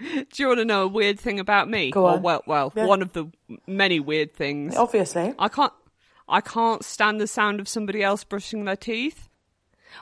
Do 0.14 0.24
you 0.36 0.48
want 0.48 0.58
to 0.60 0.64
know 0.64 0.82
a 0.84 0.88
weird 0.88 1.20
thing 1.20 1.38
about 1.40 1.68
me? 1.68 1.90
Go 1.90 2.04
Or, 2.06 2.12
on. 2.12 2.22
well, 2.22 2.42
well, 2.46 2.72
Yeah. 2.74 2.86
one 2.86 3.02
of 3.02 3.12
the 3.12 3.26
many 3.66 4.00
weird 4.00 4.34
things. 4.34 4.76
Obviously. 4.76 5.34
I 5.38 5.48
can't. 5.48 5.72
I 6.28 6.40
can't 6.40 6.84
stand 6.84 7.20
the 7.20 7.26
sound 7.26 7.58
of 7.60 7.68
somebody 7.68 8.02
else 8.02 8.22
brushing 8.24 8.64
their 8.64 8.76
teeth. 8.76 9.28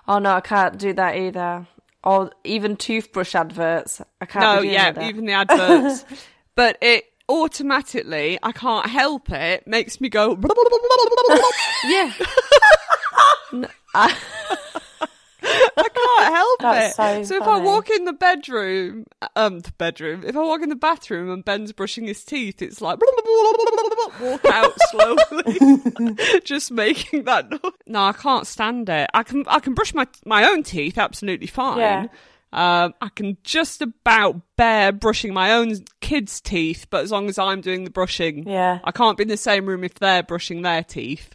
Oh 0.07 0.19
no, 0.19 0.33
I 0.35 0.41
can't 0.41 0.79
do 0.79 0.93
that 0.93 1.17
either. 1.17 1.67
Or 2.05 2.31
even 2.45 2.77
toothbrush 2.77 3.35
adverts. 3.35 4.01
I 4.21 4.27
can't. 4.27 4.63
No, 4.65 4.71
yeah, 4.71 4.93
that. 4.93 5.09
even 5.09 5.25
the 5.25 5.33
adverts. 5.33 6.05
but 6.55 6.77
it 6.83 7.05
automatically, 7.29 8.39
I 8.43 8.53
can't 8.53 8.87
help 8.87 9.31
it, 9.31 9.67
makes 9.67 10.01
me 10.01 10.09
go. 10.09 10.39
yeah. 11.85 12.13
No, 13.53 13.69
I, 13.95 14.17
I 15.79 15.89
can't 15.89 16.35
help 16.35 16.77
it. 16.77 16.95
so 16.95 17.23
so 17.25 17.37
if 17.37 17.49
I 17.49 17.59
walk 17.61 17.91
in 17.91 18.05
the 18.05 18.13
bedroom, 18.13 19.05
um, 19.37 19.61
the 19.61 19.73
bedroom, 19.79 20.25
if 20.27 20.37
I 20.37 20.41
walk 20.41 20.63
in 20.63 20.69
the 20.69 20.77
bathroom 20.77 21.31
and 21.31 21.45
Ben's 21.45 21.73
brushing 21.73 22.07
his 22.07 22.25
teeth, 22.25 22.61
it's 22.63 22.81
like 22.81 22.99
walk 24.21 24.45
out 24.47 24.73
slowly, 24.91 26.41
just 26.45 26.71
making 26.73 27.25
that 27.25 27.51
noise. 27.51 27.73
No, 27.87 28.03
I 28.03 28.13
can't 28.13 28.47
stand 28.47 28.89
it. 28.89 29.09
I 29.15 29.23
can, 29.23 29.45
I 29.47 29.61
can 29.61 29.75
brush 29.75 29.95
my 29.95 30.07
my 30.25 30.45
own 30.49 30.63
teeth 30.63 30.99
absolutely 30.99 31.47
fine. 31.47 31.79
Yeah. 31.79 32.07
Um, 32.51 32.95
I 33.03 33.11
can 33.15 33.37
just 33.45 33.83
about 33.83 34.41
bear 34.57 34.91
brushing 34.91 35.35
my 35.35 35.53
own 35.53 35.75
kids' 36.01 36.41
teeth, 36.41 36.87
but 36.89 37.05
as 37.05 37.11
long 37.11 37.29
as 37.29 37.39
I'm 37.39 37.61
doing 37.61 37.85
the 37.85 37.91
brushing, 37.91 38.49
Yeah. 38.49 38.79
I 38.85 38.91
can't 38.91 39.19
be 39.19 39.23
in 39.23 39.29
the 39.29 39.37
same 39.37 39.67
room 39.67 39.85
if 39.85 39.95
they're 39.97 40.23
brushing 40.23 40.63
their 40.63 40.83
teeth. 40.83 41.35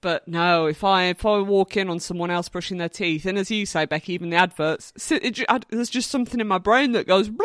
But 0.00 0.28
no, 0.28 0.66
if 0.66 0.84
I 0.84 1.06
if 1.06 1.26
I 1.26 1.38
walk 1.40 1.76
in 1.76 1.90
on 1.90 1.98
someone 1.98 2.30
else 2.30 2.48
brushing 2.48 2.78
their 2.78 2.88
teeth, 2.88 3.26
and 3.26 3.36
as 3.36 3.50
you 3.50 3.66
say, 3.66 3.84
Becky, 3.84 4.12
even 4.12 4.30
the 4.30 4.36
adverts, 4.36 4.92
si- 4.96 5.16
it 5.16 5.40
I- 5.48 5.60
there's 5.70 5.90
just 5.90 6.10
something 6.10 6.38
in 6.40 6.46
my 6.46 6.58
brain 6.58 6.92
that 6.92 7.06
goes. 7.06 7.30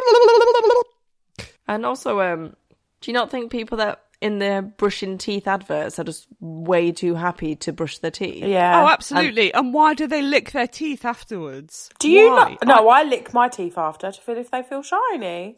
And 1.68 1.86
also, 1.86 2.20
um, 2.20 2.56
do 3.02 3.10
you 3.10 3.14
not 3.14 3.32
think 3.32 3.50
people 3.50 3.78
that 3.78 4.02
in 4.20 4.40
their 4.40 4.62
brushing 4.62 5.18
teeth 5.18 5.48
adverts 5.48 5.98
are 5.98 6.04
just 6.04 6.28
way 6.42 6.92
too 6.92 7.16
happy 7.16 7.56
to 7.56 7.72
brush 7.72 8.00
their 8.00 8.12
teeth? 8.12 8.44
Yeah. 8.44 8.82
Oh, 8.82 8.88
absolutely. 8.90 9.54
And, 9.54 9.74
why 9.74 9.94
do 9.94 10.06
they 10.06 10.22
lick 10.22 10.52
their 10.52 10.68
teeth 10.68 11.06
afterwards? 11.06 11.90
Do 12.00 12.10
you 12.10 12.30
Why? 12.32 12.58
not? 12.62 12.68
No, 12.68 12.90
I 12.90 13.04
lick 13.04 13.34
my 13.34 13.48
teeth 13.48 13.78
after 13.78 14.12
to 14.12 14.22
feel 14.22 14.38
if 14.38 14.52
they 14.52 14.62
feel 14.62 14.82
shiny. 14.84 15.56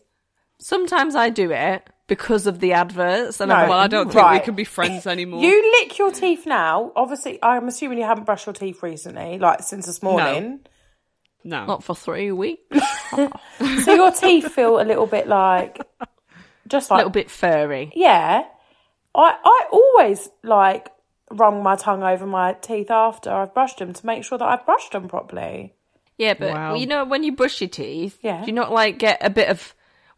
Sometimes 0.60 1.16
I 1.16 1.30
do 1.30 1.52
it 1.52 1.90
because 2.08 2.46
of 2.48 2.60
the 2.60 2.74
adverts, 2.74 3.40
and 3.40 3.50
No. 3.50 3.56
I'm 3.56 3.70
Well, 3.70 3.80
I 3.80 3.88
don't 3.88 4.12
think 4.12 4.30
we 4.32 4.40
can 4.40 4.56
be 4.56 4.64
friends 4.64 5.08
anymore. 5.08 5.42
You 5.42 5.72
lick 5.82 5.98
your 5.98 6.12
teeth 6.12 6.46
now. 6.46 6.92
Obviously, 6.96 7.40
I'm 7.42 7.68
assuming 7.68 7.98
you 7.98 8.04
haven't 8.06 8.26
brushed 8.26 8.46
your 8.46 8.54
teeth 8.54 8.82
recently, 8.84 9.40
like 9.40 9.64
since 9.64 9.86
this 9.86 10.02
morning. 10.04 10.60
no. 11.44 11.66
not 11.66 11.84
for 11.84 11.96
three 11.96 12.32
weeks, 12.32 12.62
So 13.84 13.94
your 13.94 14.12
teeth 14.12 14.52
feel 14.52 14.80
a 14.80 14.84
little 14.84 15.06
bit 15.08 15.28
like, 15.28 15.80
just 16.68 16.90
a 16.92 16.96
little 16.96 17.10
bit 17.12 17.30
furry. 17.30 17.92
Yeah. 17.96 18.46
I 19.14 19.38
I 19.44 19.66
always 19.72 20.28
like 20.44 20.90
wrung 21.32 21.62
my 21.64 21.76
tongue 21.76 22.04
over 22.04 22.26
my 22.26 22.54
teeth 22.54 22.90
after 22.92 23.32
I've 23.32 23.54
brushed 23.54 23.78
them 23.80 23.94
to 23.94 24.06
make 24.06 24.24
sure 24.24 24.38
that 24.38 24.48
I've 24.48 24.66
brushed 24.66 24.92
them 24.92 25.08
properly. 25.08 25.74
Yeah, 26.18 26.34
but 26.34 26.54
Wow. 26.54 26.76
you 26.76 26.86
know 26.88 27.04
when 27.06 27.24
you 27.24 27.32
brush 27.34 27.62
your 27.62 27.70
teeth, 27.70 28.18
Yeah. 28.22 28.42
do 28.42 28.48
you 28.48 28.54
not 28.54 28.72
like 28.72 28.98
get 29.00 29.20
a 29.22 29.30
bit 29.30 29.50
of? 29.50 29.75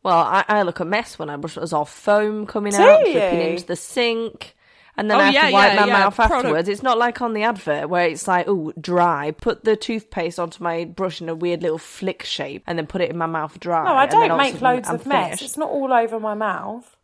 Well, 0.08 0.18
I, 0.20 0.46
I 0.48 0.62
look 0.62 0.80
a 0.80 0.86
mess 0.86 1.20
when 1.20 1.30
I 1.30 1.36
brush. 1.36 1.56
There's 1.56 1.74
all 1.74 1.84
foam 1.86 2.46
coming 2.46 2.72
Do 2.72 2.82
out, 2.82 3.06
you? 3.06 3.12
dripping 3.12 3.42
into 3.42 3.66
the 3.66 3.76
sink, 3.76 4.56
and 4.96 5.12
then 5.12 5.18
Oh, 5.18 5.20
I 5.20 5.26
have 5.26 5.34
yeah, 5.34 5.48
to 5.48 5.54
wipe 5.54 5.74
yeah, 5.74 5.80
my 5.82 5.88
yeah, 5.88 5.94
mouth 6.00 6.16
product- 6.16 6.36
afterwards. 6.46 6.70
It's 6.70 6.82
not 6.82 6.98
like 6.98 7.22
on 7.22 7.34
the 7.34 7.44
advert 7.44 7.90
where 7.90 8.08
it's 8.08 8.26
like, 8.26 8.46
oh, 8.48 8.72
dry. 8.80 9.32
Put 9.32 9.66
the 9.66 9.76
toothpaste 9.76 10.40
onto 10.40 10.64
my 10.64 10.86
brush 10.86 11.20
in 11.22 11.28
a 11.28 11.36
weird 11.36 11.62
little 11.62 11.78
flick 11.78 12.24
shape, 12.24 12.64
and 12.68 12.78
then 12.80 12.88
put 12.88 13.02
it 13.02 13.10
in 13.10 13.18
my 13.18 13.26
mouth 13.26 13.60
dry. 13.60 13.84
No, 13.84 13.96
I 13.96 14.04
and 14.04 14.12
don't 14.12 14.32
all 14.32 14.40
of 14.40 14.48
a 14.48 14.52
make 14.54 14.62
loads 14.62 14.88
I'm 14.88 14.96
of 14.96 15.06
mess. 15.06 15.26
finished. 15.26 15.44
It's 15.44 15.58
not 15.58 15.70
all 15.72 15.92
over 15.92 16.20
my 16.22 16.36
mouth. 16.36 16.96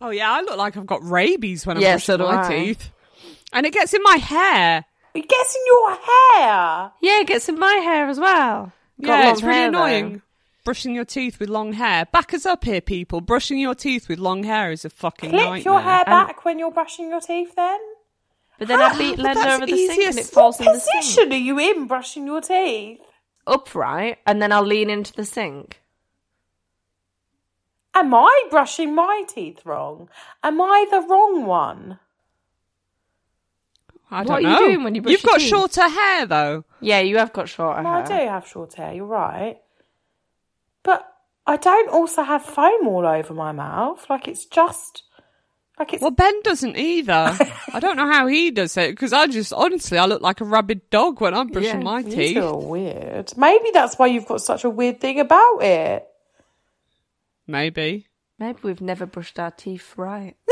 Oh 0.00 0.10
yeah, 0.10 0.30
I 0.32 0.40
look 0.40 0.56
like 0.56 0.76
I've 0.76 0.86
got 0.86 1.04
rabies 1.04 1.64
when 1.64 1.76
I'm 1.76 1.82
Yeah, 1.84 1.92
brushing 1.94 2.18
so 2.18 2.26
my 2.26 2.44
I. 2.44 2.48
teeth, 2.48 2.90
and 3.52 3.64
it 3.64 3.72
gets 3.72 3.94
in 3.94 4.02
my 4.02 4.16
hair. 4.16 4.84
It 5.14 5.28
gets 5.28 5.54
in 5.54 5.62
your 5.66 5.90
hair. 5.90 6.90
Yeah, 7.00 7.20
it 7.20 7.28
gets 7.28 7.48
in 7.48 7.60
my 7.60 7.74
hair 7.74 8.08
as 8.08 8.18
well. 8.18 8.72
Got 9.00 9.24
yeah, 9.24 9.30
it's 9.30 9.42
really 9.42 9.54
hair, 9.60 9.70
though. 9.70 10.20
Annoying. 10.64 10.74
Brushing 10.74 10.94
your 10.94 11.04
teeth 11.04 11.38
with 11.40 11.48
long 11.48 11.74
hair. 11.74 12.06
Back 12.06 12.34
us 12.34 12.46
up 12.46 12.64
here, 12.64 12.80
people. 12.80 13.20
Brushing 13.20 13.58
your 13.58 13.74
teeth 13.74 14.08
with 14.08 14.18
long 14.18 14.44
hair 14.44 14.72
is 14.72 14.84
a 14.84 14.90
fucking 14.90 15.30
Clip 15.30 15.42
nightmare. 15.42 15.58
your 15.58 15.80
hair 15.80 16.04
back 16.04 16.44
when 16.44 16.58
you're 16.58 16.70
brushing 16.72 17.10
your 17.10 17.20
teeth 17.20 17.54
then. 17.56 17.78
But 18.58 18.68
then 18.68 18.80
I 18.80 18.96
beat 18.96 19.16
but 19.16 19.36
over 19.36 19.66
the 19.66 19.76
sink 19.88 20.02
and 20.04 20.18
it 20.18 20.26
falls 20.26 20.60
in 20.60 20.66
the 20.66 20.78
sink. 20.78 21.04
Position 21.04 21.32
are 21.32 21.36
you 21.36 21.58
in 21.58 21.86
brushing 21.86 22.26
your 22.26 22.40
teeth? 22.40 23.00
Upright, 23.46 24.18
and 24.26 24.40
then 24.40 24.52
I'll 24.52 24.62
lean 24.64 24.88
into 24.88 25.12
the 25.12 25.24
sink. 25.24 25.80
Am 27.94 28.14
I 28.14 28.44
brushing 28.50 28.94
my 28.94 29.24
teeth 29.28 29.66
wrong? 29.66 30.08
Am 30.42 30.60
I 30.60 30.86
the 30.90 31.00
wrong 31.00 31.44
one? 31.46 31.98
I 34.10 34.24
don't 34.24 34.32
what 34.32 34.44
are 34.44 34.50
you 34.50 34.58
doing 34.58 34.84
when 34.84 34.94
you 34.94 35.02
brush 35.02 35.12
You've 35.12 35.22
your 35.24 35.32
got 35.32 35.40
teeth? 35.40 35.48
shorter 35.48 35.88
hair 35.88 36.26
though. 36.26 36.64
Yeah, 36.80 37.00
you 37.00 37.18
have 37.18 37.32
got 37.32 37.48
shorter 37.48 37.82
No, 37.82 37.90
hair. 37.90 37.98
I 38.04 38.06
do 38.24 38.28
have 38.28 38.46
short 38.46 38.74
hair, 38.74 38.92
you're 38.94 39.04
right. 39.06 39.58
But 40.84 41.10
I 41.46 41.56
don't 41.56 41.88
also 41.90 42.22
have 42.22 42.44
foam 42.44 42.86
all 42.86 43.04
over 43.06 43.34
my 43.34 43.50
mouth. 43.52 44.06
Like 44.08 44.28
it's 44.28 44.44
just 44.46 45.02
like 45.78 45.92
it's 45.92 46.00
Well, 46.02 46.10
Ben 46.12 46.40
doesn't 46.42 46.76
either. 46.76 47.36
I 47.72 47.80
don't 47.80 47.96
know 47.96 48.10
how 48.10 48.26
he 48.28 48.50
does 48.52 48.76
it 48.76 48.90
because 48.92 49.12
I 49.12 49.26
just 49.26 49.52
honestly 49.52 49.98
I 49.98 50.06
look 50.06 50.22
like 50.22 50.40
a 50.40 50.44
rabid 50.44 50.88
dog 50.90 51.20
when 51.20 51.34
I'm 51.34 51.48
brushing 51.48 51.78
Yeah, 51.80 51.84
my 51.84 51.98
you 52.00 52.10
teeth. 52.14 52.34
feel 52.36 52.60
weird. 52.60 53.32
Maybe 53.36 53.70
that's 53.72 53.98
why 53.98 54.06
you've 54.06 54.26
got 54.26 54.40
such 54.40 54.62
a 54.64 54.70
weird 54.70 55.00
thing 55.00 55.18
about 55.20 55.58
it. 55.62 56.06
Maybe. 57.46 58.06
Maybe 58.38 58.58
we've 58.62 58.80
never 58.80 59.06
brushed 59.06 59.38
our 59.38 59.50
teeth 59.50 59.94
right. 59.96 60.36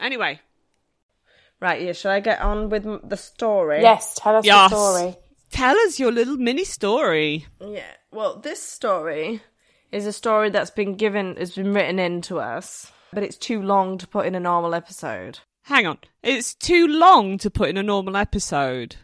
Anyway, 0.00 0.40
Right, 1.60 1.80
yeah, 1.80 1.92
should 1.92 2.10
I 2.10 2.20
get 2.20 2.40
on 2.42 2.68
with 2.68 2.84
the 3.08 3.16
story? 3.16 3.80
Yes, 3.80 4.14
tell 4.18 4.36
us 4.36 4.44
Yes. 4.44 4.70
the 4.70 4.76
story. 4.76 5.16
Tell 5.54 5.76
us 5.86 6.00
your 6.00 6.10
little 6.10 6.36
mini 6.36 6.64
story. 6.64 7.46
Yeah. 7.60 7.94
Well, 8.10 8.40
this 8.40 8.62
story 8.62 9.40
is 9.92 10.04
a 10.04 10.12
story 10.12 10.50
that's 10.50 10.70
been 10.70 10.96
given, 10.96 11.36
has 11.36 11.54
been 11.54 11.72
written 11.72 11.98
in 11.98 12.20
to 12.22 12.40
us, 12.40 12.90
but 13.12 13.22
it's 13.22 13.36
too 13.36 13.62
long 13.62 13.96
to 13.98 14.06
put 14.06 14.26
in 14.26 14.34
a 14.34 14.40
normal 14.40 14.74
episode. 14.74 15.38
Hang 15.62 15.86
on, 15.86 15.98
it's 16.22 16.54
too 16.54 16.86
long 16.86 17.38
to 17.38 17.50
put 17.50 17.70
in 17.70 17.76
a 17.76 17.82
normal 17.82 18.16
episode. 18.16 18.96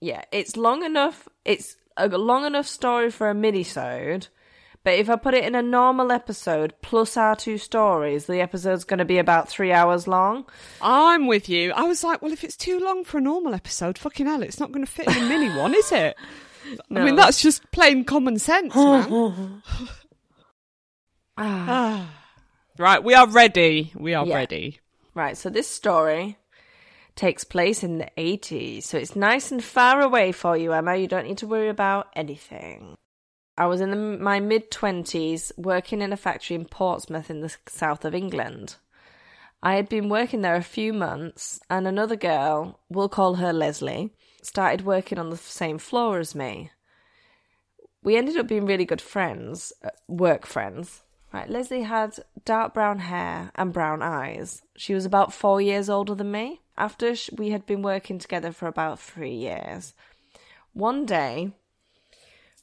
Yeah, 0.00 0.24
it's 0.32 0.56
long 0.56 0.82
enough. 0.82 1.28
It's 1.44 1.76
a 1.96 2.08
long 2.08 2.44
enough 2.46 2.66
story 2.66 3.10
for 3.10 3.28
a 3.28 3.34
mini-sode, 3.34 4.28
but 4.84 4.94
if 4.94 5.08
I 5.08 5.16
put 5.16 5.34
it 5.34 5.44
in 5.44 5.54
a 5.54 5.62
normal 5.62 6.10
episode 6.12 6.74
plus 6.82 7.16
our 7.16 7.36
two 7.36 7.58
stories, 7.58 8.26
the 8.26 8.40
episode's 8.40 8.84
going 8.84 8.98
to 8.98 9.04
be 9.04 9.18
about 9.18 9.48
three 9.48 9.72
hours 9.72 10.08
long. 10.08 10.44
I'm 10.80 11.26
with 11.26 11.48
you. 11.48 11.72
I 11.72 11.82
was 11.82 12.02
like, 12.02 12.20
well, 12.22 12.32
if 12.32 12.42
it's 12.44 12.56
too 12.56 12.78
long 12.80 13.04
for 13.04 13.18
a 13.18 13.20
normal 13.22 13.54
episode, 13.54 13.96
fucking 13.98 14.26
hell, 14.26 14.42
it's 14.42 14.58
not 14.60 14.72
going 14.72 14.84
to 14.84 14.90
fit 14.90 15.06
in 15.08 15.22
a 15.22 15.28
mini 15.28 15.48
one, 15.56 15.74
is 15.74 15.92
it? 15.92 16.16
I 16.94 17.04
mean, 17.04 17.16
that's 17.16 17.42
just 17.42 17.70
plain 17.72 18.04
common 18.04 18.38
sense, 18.38 18.74
man. 18.74 19.62
Ah. 21.38 22.08
right, 22.78 23.02
we 23.02 23.14
are 23.14 23.26
ready. 23.26 23.92
We 23.96 24.14
are 24.14 24.26
Yeah. 24.26 24.34
ready. 24.36 24.80
Right, 25.14 25.36
so 25.36 25.48
this 25.50 25.68
story 25.68 26.36
takes 27.16 27.44
place 27.44 27.82
in 27.82 27.98
the 27.98 28.08
80s, 28.16 28.84
so 28.84 28.98
it's 28.98 29.16
nice 29.16 29.50
and 29.50 29.62
far 29.62 30.00
away 30.00 30.32
for 30.32 30.56
you, 30.56 30.72
Emma. 30.72 30.96
You 30.96 31.06
don't 31.08 31.26
need 31.26 31.38
to 31.38 31.46
worry 31.46 31.68
about 31.68 32.08
anything. 32.14 32.96
I 33.56 33.66
was 33.66 33.80
in 33.80 33.90
the, 33.90 33.96
my 33.96 34.40
mid 34.40 34.70
20s 34.70 35.52
working 35.58 36.00
in 36.00 36.12
a 36.12 36.16
factory 36.16 36.56
in 36.56 36.64
Portsmouth 36.64 37.30
in 37.30 37.40
the 37.40 37.54
south 37.66 38.04
of 38.04 38.14
England. 38.14 38.76
I 39.62 39.74
had 39.74 39.88
been 39.88 40.08
working 40.08 40.40
there 40.40 40.56
a 40.56 40.62
few 40.62 40.92
months, 40.92 41.60
and 41.70 41.86
another 41.86 42.16
girl, 42.16 42.80
we'll 42.88 43.08
call 43.08 43.34
her 43.34 43.52
Leslie, 43.52 44.12
started 44.42 44.84
working 44.84 45.18
on 45.18 45.30
the 45.30 45.36
same 45.36 45.78
floor 45.78 46.18
as 46.18 46.34
me. 46.34 46.70
We 48.02 48.16
ended 48.16 48.36
up 48.36 48.48
being 48.48 48.66
really 48.66 48.84
good 48.84 49.00
friends, 49.00 49.72
uh, 49.84 49.90
work 50.08 50.46
friends. 50.46 51.02
Right, 51.32 51.48
Leslie 51.48 51.82
had 51.82 52.18
dark 52.44 52.74
brown 52.74 52.98
hair 52.98 53.52
and 53.54 53.72
brown 53.72 54.02
eyes. 54.02 54.62
She 54.76 54.92
was 54.92 55.06
about 55.06 55.32
four 55.32 55.62
years 55.62 55.88
older 55.88 56.14
than 56.14 56.30
me. 56.30 56.60
After 56.76 57.14
we 57.36 57.50
had 57.50 57.64
been 57.64 57.82
working 57.82 58.18
together 58.18 58.50
for 58.50 58.66
about 58.66 58.98
three 58.98 59.34
years, 59.34 59.94
one 60.72 61.06
day 61.06 61.52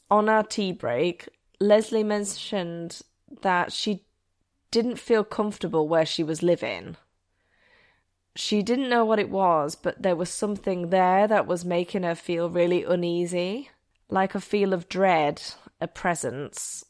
on 0.09 0.29
our 0.29 0.43
tea 0.43 0.71
break, 0.71 1.29
Leslie 1.59 2.03
mentioned 2.03 3.01
that 3.41 3.71
she 3.71 4.05
didn't 4.71 4.99
feel 4.99 5.23
comfortable 5.23 5.87
where 5.87 6.05
she 6.05 6.23
was 6.23 6.43
living. 6.43 6.95
She 8.35 8.61
didn't 8.61 8.89
know 8.89 9.03
what 9.03 9.19
it 9.19 9.29
was, 9.29 9.75
but 9.75 10.01
there 10.01 10.15
was 10.15 10.29
something 10.29 10.89
there 10.89 11.27
that 11.27 11.47
was 11.47 11.65
making 11.65 12.03
her 12.03 12.15
feel 12.15 12.49
really 12.49 12.83
uneasy, 12.83 13.69
like 14.09 14.35
a 14.35 14.39
feel 14.39 14.73
of 14.73 14.87
dread, 14.87 15.41
a 15.81 15.87
presence, 15.87 16.85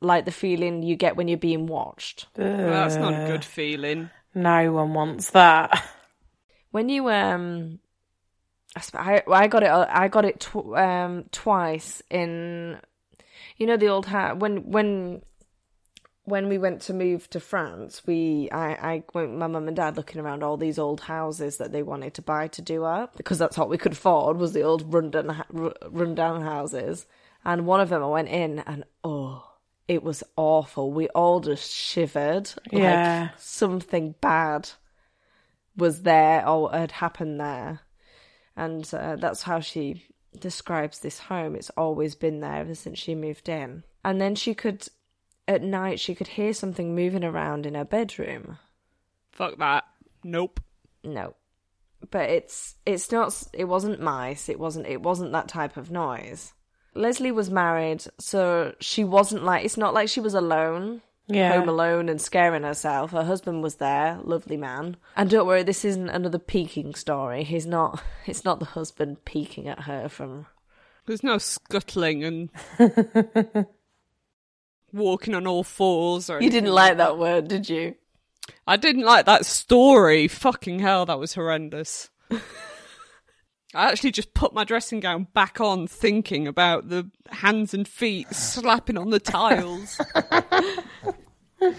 like 0.00 0.24
the 0.24 0.30
feeling 0.30 0.82
you 0.82 0.96
get 0.96 1.16
when 1.16 1.28
you're 1.28 1.38
being 1.38 1.66
watched. 1.66 2.26
Well, 2.36 2.70
that's 2.70 2.96
not 2.96 3.14
a 3.14 3.26
good 3.26 3.44
feeling. 3.44 4.10
No 4.34 4.72
one 4.72 4.94
wants 4.94 5.30
that. 5.30 5.82
When 6.70 6.90
you 6.90 7.08
um, 7.08 7.80
I, 8.94 9.46
got 9.48 9.62
it 9.62 9.70
I 9.70 10.08
got 10.08 10.24
it 10.24 10.40
tw- 10.40 10.76
um 10.76 11.24
twice 11.32 12.02
in, 12.10 12.78
you 13.56 13.66
know 13.66 13.76
the 13.76 13.88
old 13.88 14.06
house 14.06 14.38
when 14.38 14.70
when 14.70 15.22
when 16.26 16.48
we 16.48 16.58
went 16.58 16.82
to 16.82 16.92
move 16.92 17.30
to 17.30 17.40
France, 17.40 18.02
we 18.04 18.50
I, 18.50 18.72
I 18.72 19.04
went 19.14 19.30
with 19.30 19.38
my 19.38 19.46
mum 19.46 19.68
and 19.68 19.76
dad 19.76 19.96
looking 19.96 20.20
around 20.20 20.42
all 20.42 20.56
these 20.56 20.78
old 20.78 21.00
houses 21.00 21.58
that 21.58 21.70
they 21.70 21.84
wanted 21.84 22.14
to 22.14 22.22
buy 22.22 22.48
to 22.48 22.62
do 22.62 22.84
up 22.84 23.16
because 23.16 23.38
that's 23.38 23.56
what 23.56 23.68
we 23.68 23.78
could 23.78 23.92
afford 23.92 24.36
was 24.36 24.52
the 24.52 24.62
old 24.62 24.92
rundown 24.92 25.44
rundown 25.88 26.42
houses. 26.42 27.06
And 27.44 27.64
one 27.64 27.80
of 27.80 27.90
them 27.90 28.02
I 28.02 28.08
went 28.08 28.28
in 28.28 28.58
and 28.58 28.84
oh, 29.04 29.48
it 29.86 30.02
was 30.02 30.24
awful. 30.36 30.90
We 30.90 31.08
all 31.10 31.38
just 31.38 31.70
shivered. 31.72 32.50
Yeah. 32.72 33.28
Like 33.30 33.40
something 33.40 34.16
bad 34.20 34.70
was 35.76 36.02
there 36.02 36.46
or 36.46 36.72
had 36.72 36.90
happened 36.90 37.40
there. 37.40 37.82
And 38.56 38.88
uh, 38.94 39.16
that's 39.16 39.42
how 39.42 39.60
she 39.60 40.04
describes 40.38 40.98
this 41.00 41.18
home. 41.18 41.54
It's 41.54 41.70
always 41.76 42.14
been 42.14 42.40
there 42.40 42.56
ever 42.56 42.74
since 42.74 42.98
she 42.98 43.14
moved 43.14 43.48
in. 43.48 43.84
And 44.04 44.20
then 44.20 44.34
she 44.34 44.54
could, 44.54 44.86
at 45.46 45.62
night, 45.62 46.00
she 46.00 46.14
could 46.14 46.28
hear 46.28 46.52
something 46.52 46.94
moving 46.94 47.24
around 47.24 47.66
in 47.66 47.74
her 47.74 47.84
bedroom. 47.84 48.58
Fuck 49.32 49.58
that. 49.58 49.84
Nope. 50.24 50.60
No. 51.04 51.34
but 52.10 52.28
it's 52.30 52.76
it's 52.84 53.10
not 53.12 53.42
it 53.52 53.64
wasn't 53.64 54.00
mice 54.00 54.48
it 54.48 54.58
wasn't 54.58 54.86
it 54.86 55.02
wasn't 55.02 55.32
that 55.32 55.48
type 55.48 55.76
of 55.76 55.90
noise 55.90 56.52
leslie 56.94 57.32
was 57.32 57.50
married 57.50 58.02
so 58.18 58.74
she 58.80 59.04
wasn't 59.04 59.42
like 59.44 59.64
it's 59.64 59.76
not 59.76 59.94
like 59.94 60.08
she 60.08 60.20
was 60.20 60.34
alone 60.34 61.00
Yeah. 61.28 61.56
home 61.58 61.68
alone 61.68 62.08
and 62.08 62.20
scaring 62.20 62.62
herself 62.62 63.10
her 63.10 63.24
husband 63.24 63.62
was 63.62 63.76
there 63.76 64.20
lovely 64.22 64.56
man 64.56 64.96
and 65.16 65.28
don't 65.28 65.46
worry 65.46 65.64
this 65.64 65.84
isn't 65.84 66.08
another 66.08 66.38
peeking 66.38 66.94
story 66.94 67.42
he's 67.42 67.66
not 67.66 68.02
it's 68.26 68.44
not 68.44 68.60
the 68.60 68.66
husband 68.66 69.24
peeking 69.24 69.66
at 69.66 69.80
her 69.80 70.08
from 70.08 70.46
There's 71.06 71.24
no 71.24 71.38
scuttling 71.38 72.22
and 72.22 72.50
walking 74.92 75.34
on 75.34 75.46
all 75.46 75.64
fours. 75.64 76.30
Or 76.30 76.40
you 76.40 76.48
didn't 76.50 76.72
like 76.72 76.96
that 76.98 77.18
word 77.18 77.48
did 77.48 77.68
you 77.68 77.96
I 78.66 78.76
didn't 78.76 79.02
like 79.02 79.26
that 79.26 79.46
story. 79.46 80.28
Fucking 80.28 80.78
hell, 80.78 81.06
that 81.06 81.18
was 81.18 81.34
horrendous. 81.34 82.10
I 82.30 83.90
actually 83.90 84.12
just 84.12 84.34
put 84.34 84.54
my 84.54 84.64
dressing 84.64 85.00
gown 85.00 85.26
back 85.34 85.60
on, 85.60 85.86
thinking 85.86 86.46
about 86.46 86.88
the 86.88 87.10
hands 87.30 87.74
and 87.74 87.86
feet 87.86 88.32
slapping 88.32 88.96
on 88.96 89.10
the 89.10 89.20
tiles. 89.20 90.00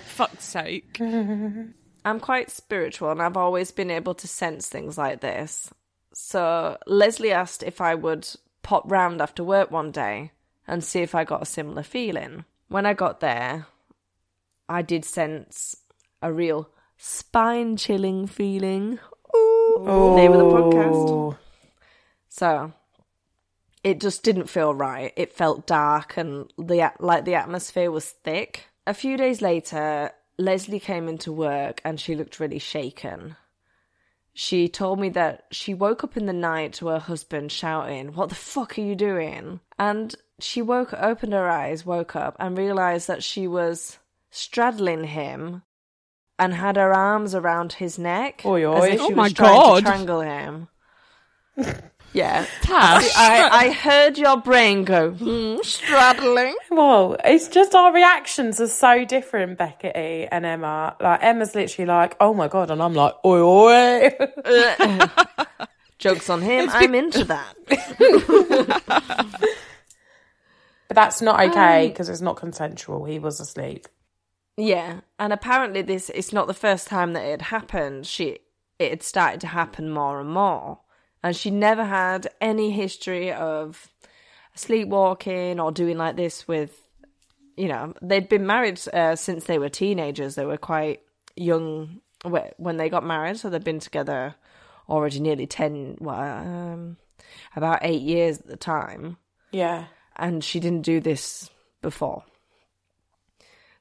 Fuck's 0.05 0.45
sake. 0.45 0.99
I'm 2.05 2.19
quite 2.19 2.51
spiritual 2.51 3.11
and 3.11 3.21
I've 3.21 3.37
always 3.37 3.71
been 3.71 3.91
able 3.91 4.13
to 4.15 4.27
sense 4.27 4.69
things 4.69 4.97
like 4.97 5.21
this. 5.21 5.71
So 6.13 6.77
Leslie 6.87 7.31
asked 7.31 7.63
if 7.63 7.81
I 7.81 7.95
would 7.95 8.27
pop 8.63 8.89
round 8.89 9.21
after 9.21 9.43
work 9.43 9.71
one 9.71 9.91
day 9.91 10.31
and 10.67 10.83
see 10.83 11.01
if 11.01 11.13
I 11.13 11.23
got 11.23 11.41
a 11.41 11.45
similar 11.45 11.83
feeling. 11.83 12.45
When 12.69 12.85
I 12.85 12.93
got 12.93 13.19
there, 13.19 13.67
I 14.67 14.81
did 14.81 15.05
sense 15.05 15.77
a 16.21 16.33
real 16.33 16.69
spine 16.97 17.77
chilling 17.77 18.27
feeling. 18.27 18.99
Ooh, 19.35 20.13
name 20.15 20.33
of 20.33 20.39
the 20.39 20.45
podcast. 20.45 21.09
Oh. 21.09 21.37
So 22.29 22.73
it 23.83 23.99
just 23.99 24.23
didn't 24.23 24.49
feel 24.49 24.73
right. 24.73 25.13
It 25.15 25.33
felt 25.33 25.67
dark 25.67 26.17
and 26.17 26.51
the 26.57 26.91
like 26.99 27.25
the 27.25 27.35
atmosphere 27.35 27.91
was 27.91 28.09
thick. 28.09 28.67
A 28.87 28.93
few 28.93 29.17
days 29.17 29.41
later, 29.41 30.11
Leslie 30.37 30.79
came 30.79 31.09
into 31.09 31.31
work 31.33 31.81
and 31.83 31.99
she 31.99 32.15
looked 32.15 32.39
really 32.39 32.57
shaken. 32.57 33.35
She 34.33 34.69
told 34.69 34.97
me 34.99 35.09
that 35.09 35.43
she 35.51 35.73
woke 35.73 36.05
up 36.05 36.15
in 36.15 36.25
the 36.25 36.31
night 36.31 36.71
to 36.75 36.87
her 36.87 36.99
husband 36.99 37.51
shouting, 37.51 38.13
"What 38.13 38.29
the 38.29 38.35
fuck 38.35 38.77
are 38.77 38.81
you 38.81 38.95
doing?" 38.95 39.59
And 39.77 40.15
she 40.39 40.61
woke 40.61 40.93
opened 40.93 41.33
her 41.33 41.49
eyes, 41.49 41.85
woke 41.85 42.15
up 42.15 42.37
and 42.39 42.57
realized 42.57 43.09
that 43.09 43.23
she 43.23 43.45
was 43.45 43.99
straddling 44.31 45.03
him 45.03 45.63
and 46.39 46.53
had 46.53 46.77
her 46.77 46.93
arms 46.93 47.35
around 47.35 47.73
his 47.73 47.99
neck 47.99 48.43
Oi, 48.45 48.71
as 48.73 48.85
if 48.85 49.01
she 49.01 49.05
Oh 49.07 49.09
my 49.09 49.23
was 49.23 49.33
trying 49.33 49.53
God. 49.53 49.79
to 49.79 49.85
strangle 49.85 50.21
him. 50.21 50.69
Yeah. 52.13 52.45
Tash. 52.61 53.09
I, 53.15 53.49
I 53.67 53.71
heard 53.71 54.17
your 54.17 54.37
brain 54.37 54.83
go, 54.85 55.11
hmm, 55.11 55.57
straddling. 55.61 56.55
Well, 56.71 57.15
it's 57.23 57.47
just 57.47 57.75
our 57.75 57.93
reactions 57.93 58.59
are 58.59 58.67
so 58.67 59.05
different, 59.05 59.59
Beckety 59.59 60.27
and 60.31 60.45
Emma. 60.45 60.95
Like 60.99 61.21
Emma's 61.21 61.53
literally 61.53 61.87
like, 61.87 62.15
"Oh 62.19 62.33
my 62.33 62.47
god," 62.47 62.71
and 62.71 62.81
I'm 62.81 62.93
like, 62.93 63.13
"Oi, 63.25 63.39
oi." 63.39 64.09
Jokes 65.99 66.29
on 66.29 66.41
him. 66.41 66.69
I'm 66.71 66.93
into 66.95 67.23
that. 67.25 67.55
but 70.87 70.95
that's 70.95 71.21
not 71.21 71.39
okay 71.49 71.87
because 71.89 72.07
it's 72.09 72.21
not 72.21 72.35
consensual. 72.37 73.05
He 73.05 73.19
was 73.19 73.39
asleep. 73.39 73.87
Yeah, 74.57 75.01
and 75.19 75.33
apparently 75.33 75.81
this 75.83 76.09
it's 76.09 76.33
not 76.33 76.47
the 76.47 76.53
first 76.53 76.87
time 76.87 77.13
that 77.13 77.23
it 77.23 77.31
had 77.31 77.41
happened. 77.43 78.07
She 78.07 78.39
it 78.79 78.89
had 78.91 79.03
started 79.03 79.41
to 79.41 79.47
happen 79.47 79.89
more 79.89 80.19
and 80.19 80.29
more, 80.29 80.79
and 81.27 81.35
she 81.35 81.51
never 81.51 81.83
had 81.83 82.27
any 82.39 82.71
history 82.71 83.33
of 83.33 83.87
sleepwalking 84.55 85.59
or 85.59 85.71
doing 85.71 85.97
like 85.97 86.15
this 86.15 86.47
with. 86.47 86.71
You 87.57 87.67
know, 87.67 87.93
they'd 88.03 88.29
been 88.29 88.45
married 88.45 88.79
uh, 88.93 89.15
since 89.15 89.45
they 89.45 89.57
were 89.57 89.67
teenagers. 89.67 90.35
They 90.35 90.45
were 90.45 90.57
quite 90.57 91.01
young 91.35 92.01
when 92.57 92.77
they 92.77 92.87
got 92.87 93.03
married, 93.03 93.37
so 93.39 93.49
they'd 93.49 93.63
been 93.63 93.79
together 93.79 94.35
already 94.87 95.19
nearly 95.19 95.47
ten, 95.47 95.97
well, 95.99 96.19
um, 96.19 96.97
about 97.55 97.79
eight 97.81 98.01
years 98.01 98.39
at 98.39 98.47
the 98.47 98.57
time. 98.57 99.17
Yeah. 99.51 99.85
and 100.15 100.43
she 100.43 100.59
didn't 100.59 100.83
do 100.83 100.99
this 100.99 101.49
before. 101.81 102.23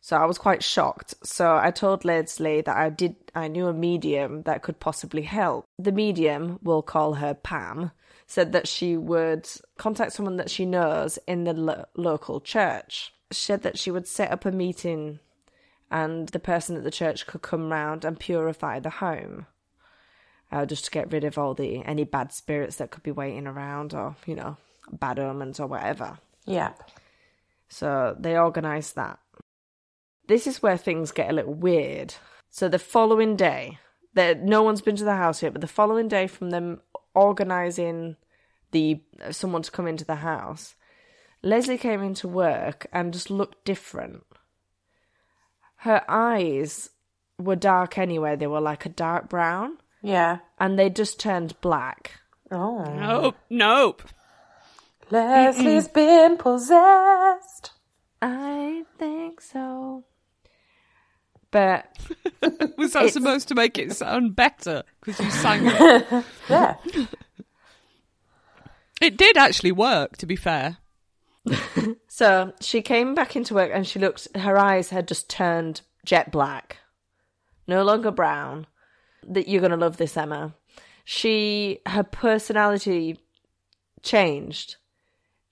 So 0.06 0.16
I 0.16 0.24
was 0.24 0.38
quite 0.38 0.62
shocked. 0.62 1.14
So 1.24 1.56
I 1.56 1.72
told 1.72 2.04
Leslie 2.04 2.60
that 2.60 2.76
I 2.76 2.90
did 2.90 3.16
I 3.34 3.48
knew 3.48 3.66
a 3.66 3.72
medium 3.72 4.42
that 4.42 4.62
could 4.62 4.78
possibly 4.78 5.22
help. 5.22 5.64
The 5.80 5.90
medium, 5.90 6.60
we'll 6.62 6.82
call 6.82 7.14
her 7.14 7.34
Pam, 7.34 7.90
said 8.24 8.52
that 8.52 8.68
she 8.68 8.96
would 8.96 9.48
contact 9.78 10.12
someone 10.12 10.36
that 10.36 10.48
she 10.48 10.64
knows 10.64 11.18
in 11.26 11.42
the 11.42 11.54
lo- 11.54 11.86
local 11.96 12.40
church. 12.40 13.12
She 13.32 13.46
said 13.46 13.62
that 13.62 13.80
she 13.80 13.90
would 13.90 14.06
set 14.06 14.30
up 14.30 14.44
a 14.44 14.52
meeting 14.52 15.18
and 15.90 16.28
the 16.28 16.38
person 16.38 16.76
at 16.76 16.84
the 16.84 16.92
church 16.92 17.26
could 17.26 17.42
come 17.42 17.72
round 17.72 18.04
and 18.04 18.16
purify 18.16 18.78
the 18.78 18.90
home. 18.90 19.46
Uh, 20.52 20.66
just 20.66 20.84
to 20.84 20.92
get 20.92 21.10
rid 21.10 21.24
of 21.24 21.36
all 21.36 21.52
the 21.52 21.84
any 21.84 22.04
bad 22.04 22.32
spirits 22.32 22.76
that 22.76 22.92
could 22.92 23.02
be 23.02 23.10
waiting 23.10 23.48
around 23.48 23.92
or, 23.92 24.14
you 24.24 24.36
know, 24.36 24.56
bad 24.88 25.18
omens 25.18 25.58
or 25.58 25.66
whatever. 25.66 26.16
Yeah. 26.44 26.74
So 27.68 28.16
they 28.18 28.38
organised 28.38 28.94
that. 28.94 29.18
This 30.28 30.46
is 30.46 30.62
where 30.62 30.76
things 30.76 31.12
get 31.12 31.30
a 31.30 31.32
little 31.32 31.54
weird. 31.54 32.14
So 32.50 32.68
the 32.68 32.78
following 32.78 33.36
day, 33.36 33.78
that 34.14 34.42
no 34.42 34.62
one's 34.62 34.80
been 34.80 34.96
to 34.96 35.04
the 35.04 35.16
house 35.16 35.42
yet, 35.42 35.52
but 35.52 35.60
the 35.60 35.66
following 35.68 36.08
day 36.08 36.26
from 36.26 36.50
them 36.50 36.80
organising 37.14 38.16
the 38.72 39.00
uh, 39.22 39.30
someone 39.32 39.62
to 39.62 39.70
come 39.70 39.86
into 39.86 40.04
the 40.04 40.16
house, 40.16 40.74
Leslie 41.42 41.78
came 41.78 42.02
into 42.02 42.26
work 42.26 42.86
and 42.92 43.12
just 43.12 43.30
looked 43.30 43.64
different. 43.64 44.24
Her 45.80 46.02
eyes 46.08 46.90
were 47.38 47.56
dark 47.56 47.98
anyway; 47.98 48.36
they 48.36 48.46
were 48.46 48.60
like 48.60 48.86
a 48.86 48.90
dark 48.90 49.28
brown, 49.28 49.76
Yeah. 50.02 50.38
and 50.58 50.78
they 50.78 50.88
just 50.90 51.20
turned 51.20 51.60
black. 51.60 52.12
Oh. 52.50 52.84
Nope, 52.84 53.36
nope. 53.50 54.02
Leslie's 55.10 55.88
been 55.88 56.36
possessed. 56.36 57.72
I 58.22 58.84
think 58.98 59.40
so. 59.40 60.04
But 61.50 61.86
Was 62.76 62.92
that 62.92 63.04
It's- 63.04 63.12
supposed 63.12 63.48
to 63.48 63.54
make 63.54 63.78
it 63.78 63.94
sound 63.96 64.34
better? 64.36 64.82
Because 65.00 65.24
you 65.24 65.30
sang 65.30 65.60
it. 65.66 66.24
Yeah. 66.50 66.74
it 69.00 69.16
did 69.16 69.36
actually 69.36 69.72
work, 69.72 70.16
to 70.18 70.26
be 70.26 70.36
fair. 70.36 70.78
So 72.08 72.54
she 72.62 72.80
came 72.80 73.14
back 73.14 73.36
into 73.36 73.52
work 73.52 73.70
and 73.74 73.86
she 73.86 73.98
looked, 73.98 74.26
her 74.38 74.56
eyes 74.56 74.88
had 74.88 75.06
just 75.06 75.28
turned 75.28 75.82
jet 76.06 76.32
black, 76.32 76.78
no 77.68 77.82
longer 77.84 78.10
brown. 78.10 78.66
That 79.22 79.46
you're 79.46 79.60
going 79.60 79.70
to 79.72 79.76
love 79.76 79.98
this, 79.98 80.16
Emma. 80.16 80.54
She, 81.04 81.80
her 81.84 82.02
personality 82.02 83.18
changed. 84.02 84.76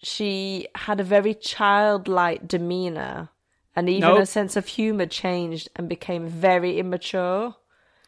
She 0.02 0.68
had 0.74 1.00
a 1.00 1.04
very 1.04 1.35
childlike 1.35 2.48
demeanor 2.48 3.28
and 3.76 3.88
even 3.88 4.00
Nope. 4.08 4.18
her 4.18 4.26
sense 4.26 4.56
of 4.56 4.66
humor 4.66 5.06
changed 5.06 5.68
and 5.76 5.88
became 5.88 6.28
very 6.28 6.78
immature. 6.78 7.54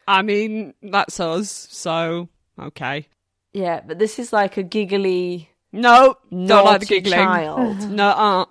I 0.07 0.21
mean, 0.21 0.73
that's 0.81 1.19
us, 1.19 1.49
so 1.71 2.29
okay. 2.59 3.07
Yeah, 3.53 3.81
but 3.85 3.99
this 3.99 4.19
is 4.19 4.31
like 4.31 4.57
a 4.57 4.63
giggly, 4.63 5.49
No, 5.71 6.15
don't 6.31 6.47
like 6.47 6.81
the 6.81 6.85
naughty 6.85 6.85
giggling. 6.85 7.17
child. 7.19 7.77
No, 7.89 8.07
uh, 8.09 8.45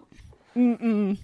you 0.54 1.16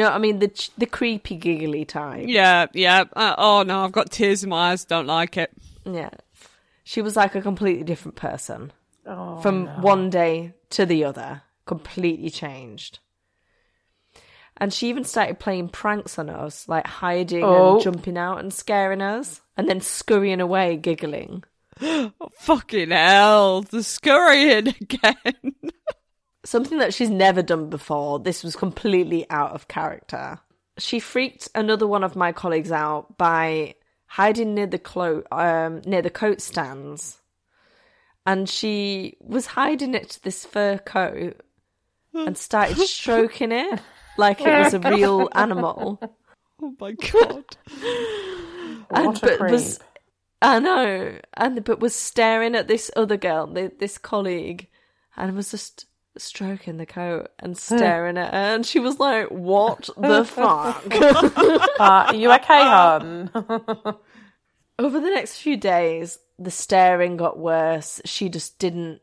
know 0.00 0.04
what 0.04 0.12
I 0.14 0.18
mean? 0.18 0.38
The 0.40 0.48
ch- 0.48 0.70
the 0.76 0.86
creepy 0.86 1.36
giggly 1.36 1.84
type. 1.84 2.24
yeah, 2.28 2.66
yeah. 2.72 3.04
Uh, 3.14 3.34
oh 3.38 3.62
no, 3.62 3.84
I've 3.84 3.92
got 3.92 4.10
tears 4.10 4.42
in 4.42 4.50
my 4.50 4.70
eyes. 4.72 4.84
Don't 4.84 5.06
like 5.06 5.36
it. 5.36 5.52
Yeah. 5.84 6.10
She 6.84 7.02
was 7.02 7.16
like 7.16 7.34
a 7.34 7.40
completely 7.42 7.82
different 7.84 8.16
person 8.16 8.72
Oh, 9.06 9.40
from 9.40 9.66
one 9.82 10.10
day 10.10 10.52
to 10.70 10.86
the 10.86 11.04
other, 11.04 11.42
completely 11.64 12.30
changed. 12.30 12.98
And 14.58 14.72
she 14.72 14.88
even 14.88 15.04
started 15.04 15.38
playing 15.38 15.68
pranks 15.68 16.18
on 16.18 16.30
us, 16.30 16.66
like 16.68 16.86
hiding 16.86 17.44
Oh. 17.44 17.74
and 17.74 17.82
jumping 17.82 18.16
out 18.16 18.38
and 18.38 18.52
scaring 18.52 19.02
us, 19.02 19.42
and 19.56 19.68
then 19.68 19.80
scurrying 19.80 20.40
away, 20.40 20.76
giggling. 20.76 21.44
Fucking 22.40 22.90
hell, 22.90 23.62
the 23.62 23.82
scurrying 23.82 24.68
again. 24.68 25.54
Something 26.44 26.78
that 26.78 26.94
she's 26.94 27.10
never 27.10 27.42
done 27.42 27.68
before. 27.68 28.18
This 28.20 28.42
was 28.44 28.56
completely 28.56 29.26
out 29.30 29.52
of 29.52 29.68
character. 29.68 30.38
She 30.78 31.00
freaked 31.00 31.48
another 31.54 31.86
one 31.86 32.04
of 32.04 32.16
my 32.16 32.32
colleagues 32.32 32.70
out 32.72 33.18
by 33.18 33.74
hiding 34.06 34.54
near 34.54 34.66
the 34.68 34.78
clo- 34.78 35.24
um, 35.32 35.82
near 35.84 36.02
the 36.02 36.10
coat 36.10 36.40
stands, 36.40 37.18
and 38.24 38.48
she 38.48 39.16
was 39.20 39.46
hiding 39.46 39.94
it 39.94 40.10
to 40.10 40.22
this 40.22 40.44
fur 40.46 40.78
coat 40.78 41.40
and 42.14 42.38
started 42.38 42.76
stroking 42.86 43.52
it 43.52 43.80
like 44.16 44.40
it 44.40 44.48
was 44.64 44.74
a 44.74 44.78
real 44.90 45.28
animal. 45.32 45.98
oh 46.62 46.74
my 46.80 46.92
god. 46.92 47.44
And- 48.90 49.06
What 49.06 49.18
a 49.22 49.26
but 49.26 49.38
creep. 49.38 49.50
was 49.52 49.80
I 50.42 50.58
know, 50.58 51.18
and 51.34 51.64
but 51.64 51.80
was 51.80 51.94
staring 51.96 52.54
at 52.54 52.68
this 52.68 52.90
other 52.94 53.16
girl, 53.16 53.46
th- 53.52 53.78
this 53.78 53.96
colleague, 53.98 54.68
and 55.16 55.34
was 55.34 55.50
just 55.50 55.86
stroking 56.18 56.76
the 56.76 56.86
coat 56.86 57.28
and 57.38 57.56
staring 57.56 58.16
at 58.18 58.32
her, 58.32 58.38
and 58.54 58.66
she 58.66 58.78
was 58.78 58.98
like, 59.00 59.28
"What 59.28 59.88
the 59.96 60.24
fuck?" 60.26 60.84
Uh, 60.94 61.68
are 61.80 62.14
you 62.14 62.30
okay, 62.32 62.62
hon? 62.62 63.30
Over 64.78 65.00
the 65.00 65.08
next 65.10 65.38
few 65.38 65.56
days, 65.56 66.18
the 66.38 66.50
staring 66.50 67.16
got 67.16 67.38
worse. 67.38 68.02
She 68.04 68.28
just 68.28 68.58
didn't. 68.58 69.00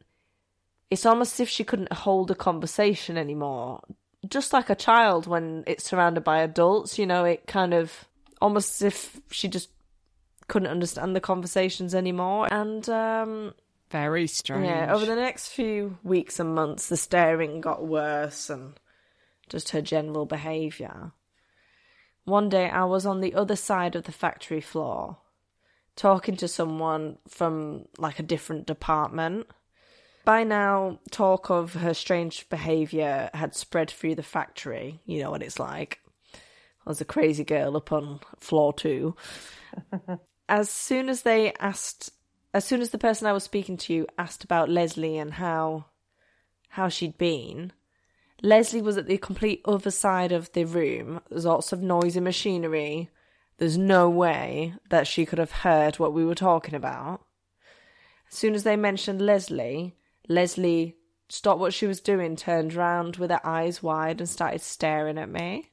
It's 0.91 1.05
almost 1.05 1.33
as 1.33 1.39
if 1.41 1.49
she 1.49 1.63
couldn't 1.63 1.91
hold 1.91 2.29
a 2.29 2.35
conversation 2.35 3.17
anymore. 3.17 3.81
Just 4.27 4.53
like 4.53 4.69
a 4.69 4.75
child 4.75 5.27
when 5.27 5.63
it's 5.67 5.83
surrounded 5.83 6.23
by 6.23 6.39
adults, 6.39 6.97
you 6.97 7.05
know, 7.05 7.25
it 7.25 7.45
kind 7.47 7.73
of 7.73 8.05
almost 8.41 8.81
as 8.81 8.87
if 8.87 9.21
she 9.31 9.47
just 9.47 9.69
couldn't 10.47 10.69
understand 10.69 11.15
the 11.15 11.21
conversations 11.21 11.93
anymore. 11.93 12.47
And 12.51 12.87
um, 12.89 13.53
Very 13.89 14.27
strange. 14.27 14.65
yeah, 14.65 14.93
over 14.93 15.05
the 15.05 15.15
next 15.15 15.49
few 15.49 15.97
weeks 16.03 16.39
and 16.39 16.55
months, 16.55 16.87
the 16.87 16.97
staring 16.97 17.61
got 17.61 17.85
worse 17.85 18.49
and 18.49 18.73
just 19.49 19.69
her 19.69 19.81
general 19.81 20.25
behaviour. 20.25 21.11
One 22.25 22.47
day, 22.47 22.69
I 22.69 22.85
was 22.85 23.05
on 23.05 23.19
the 23.19 23.33
other 23.33 23.57
side 23.57 23.95
of 23.95 24.05
the 24.05 24.13
factory 24.13 24.61
floor 24.61 25.17
talking 25.95 26.35
to 26.37 26.47
someone 26.47 27.17
from 27.27 27.85
like 27.97 28.19
a 28.19 28.23
different 28.23 28.65
department. 28.65 29.47
By 30.25 30.43
now, 30.45 30.99
talk 31.11 31.49
of 31.49 31.73
her 31.73 31.93
strange 31.93 32.47
behaviour 32.49 33.29
had 33.33 33.55
spread 33.55 33.91
through 33.91 34.15
the 34.15 34.23
factory. 34.23 35.01
You 35.05 35.21
know 35.21 35.31
what 35.31 35.43
it's 35.43 35.59
like. 35.59 35.99
There's 36.85 37.01
a 37.01 37.05
crazy 37.05 37.43
girl 37.43 37.75
up 37.75 37.91
on 37.91 38.19
floor 38.39 38.73
two. 38.73 39.15
as 40.49 40.69
soon 40.69 41.09
as 41.09 41.23
they 41.23 41.53
asked 41.59 42.11
as 42.53 42.63
soon 42.63 42.81
as 42.81 42.91
the 42.91 42.99
person 42.99 43.25
I 43.25 43.33
was 43.33 43.43
speaking 43.43 43.77
to 43.77 44.05
asked 44.17 44.43
about 44.43 44.69
Leslie 44.69 45.17
and 45.17 45.33
how 45.33 45.85
how 46.69 46.87
she'd 46.87 47.17
been, 47.17 47.71
Leslie 48.41 48.81
was 48.81 48.97
at 48.97 49.07
the 49.07 49.17
complete 49.17 49.61
other 49.65 49.91
side 49.91 50.31
of 50.31 50.51
the 50.53 50.65
room. 50.65 51.21
There's 51.29 51.45
lots 51.45 51.71
of 51.71 51.81
noisy 51.81 52.19
machinery. 52.19 53.09
There's 53.57 53.77
no 53.77 54.09
way 54.09 54.73
that 54.89 55.07
she 55.07 55.25
could 55.25 55.39
have 55.39 55.51
heard 55.51 55.99
what 55.99 56.13
we 56.13 56.25
were 56.25 56.35
talking 56.35 56.75
about. 56.75 57.21
As 58.31 58.37
soon 58.37 58.55
as 58.55 58.63
they 58.63 58.75
mentioned 58.75 59.21
Leslie, 59.21 59.95
Leslie 60.27 60.95
stopped 61.29 61.59
what 61.59 61.73
she 61.73 61.87
was 61.87 62.01
doing, 62.01 62.35
turned 62.35 62.73
round 62.73 63.17
with 63.17 63.31
her 63.31 63.45
eyes 63.45 63.81
wide, 63.83 64.19
and 64.19 64.29
started 64.29 64.61
staring 64.61 65.17
at 65.17 65.29
me. 65.29 65.71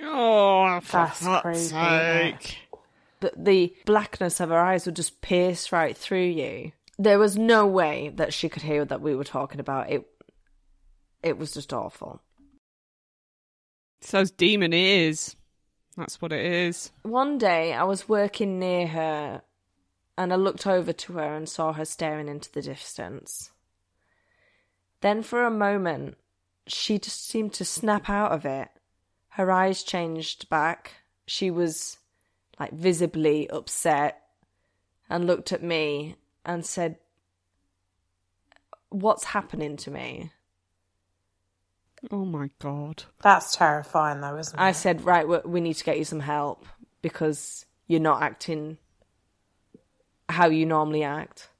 Oh, 0.00 0.80
for 0.80 0.92
That's 0.92 1.24
fuck's 1.24 1.42
crazy, 1.42 1.68
sake. 1.70 2.58
the, 3.20 3.32
the 3.36 3.74
blackness 3.84 4.38
of 4.40 4.50
her 4.50 4.58
eyes 4.58 4.86
would 4.86 4.96
just 4.96 5.20
pierce 5.20 5.72
right 5.72 5.96
through 5.96 6.26
you. 6.26 6.72
There 6.98 7.18
was 7.18 7.36
no 7.36 7.66
way 7.66 8.12
that 8.16 8.32
she 8.32 8.48
could 8.48 8.62
hear 8.62 8.84
that 8.84 9.00
we 9.00 9.14
were 9.14 9.24
talking 9.24 9.60
about 9.60 9.90
it. 9.90 10.06
It 11.22 11.38
was 11.38 11.52
just 11.52 11.72
awful. 11.72 12.20
Those 14.10 14.30
demon 14.30 14.72
ears. 14.72 15.34
That's 15.96 16.22
what 16.22 16.32
it 16.32 16.44
is. 16.44 16.92
One 17.02 17.38
day 17.38 17.72
I 17.72 17.82
was 17.82 18.08
working 18.08 18.60
near 18.60 18.86
her 18.86 19.42
and 20.16 20.32
I 20.32 20.36
looked 20.36 20.66
over 20.66 20.92
to 20.92 21.12
her 21.14 21.34
and 21.34 21.48
saw 21.48 21.72
her 21.72 21.84
staring 21.84 22.28
into 22.28 22.52
the 22.52 22.62
distance. 22.62 23.50
Then 25.00 25.22
for 25.22 25.44
a 25.44 25.50
moment, 25.50 26.16
she 26.66 26.98
just 26.98 27.26
seemed 27.28 27.52
to 27.54 27.64
snap 27.64 28.08
out 28.10 28.32
of 28.32 28.44
it. 28.44 28.68
Her 29.30 29.50
eyes 29.50 29.82
changed 29.82 30.48
back. 30.48 30.92
She 31.26 31.50
was 31.50 31.98
like 32.58 32.72
visibly 32.72 33.48
upset 33.50 34.20
and 35.08 35.26
looked 35.26 35.52
at 35.52 35.62
me 35.62 36.16
and 36.44 36.64
said, 36.66 36.96
What's 38.90 39.24
happening 39.24 39.76
to 39.78 39.90
me? 39.90 40.32
Oh 42.10 42.24
my 42.24 42.50
god. 42.58 43.04
That's 43.22 43.54
terrifying, 43.56 44.20
though, 44.20 44.36
isn't 44.36 44.58
it? 44.58 44.62
I 44.62 44.72
said, 44.72 45.04
Right, 45.04 45.26
we- 45.28 45.38
we 45.44 45.60
need 45.60 45.74
to 45.74 45.84
get 45.84 45.98
you 45.98 46.04
some 46.04 46.20
help 46.20 46.64
because 47.02 47.66
you're 47.86 48.00
not 48.00 48.22
acting 48.22 48.78
how 50.28 50.48
you 50.48 50.64
normally 50.66 51.04
act. 51.04 51.50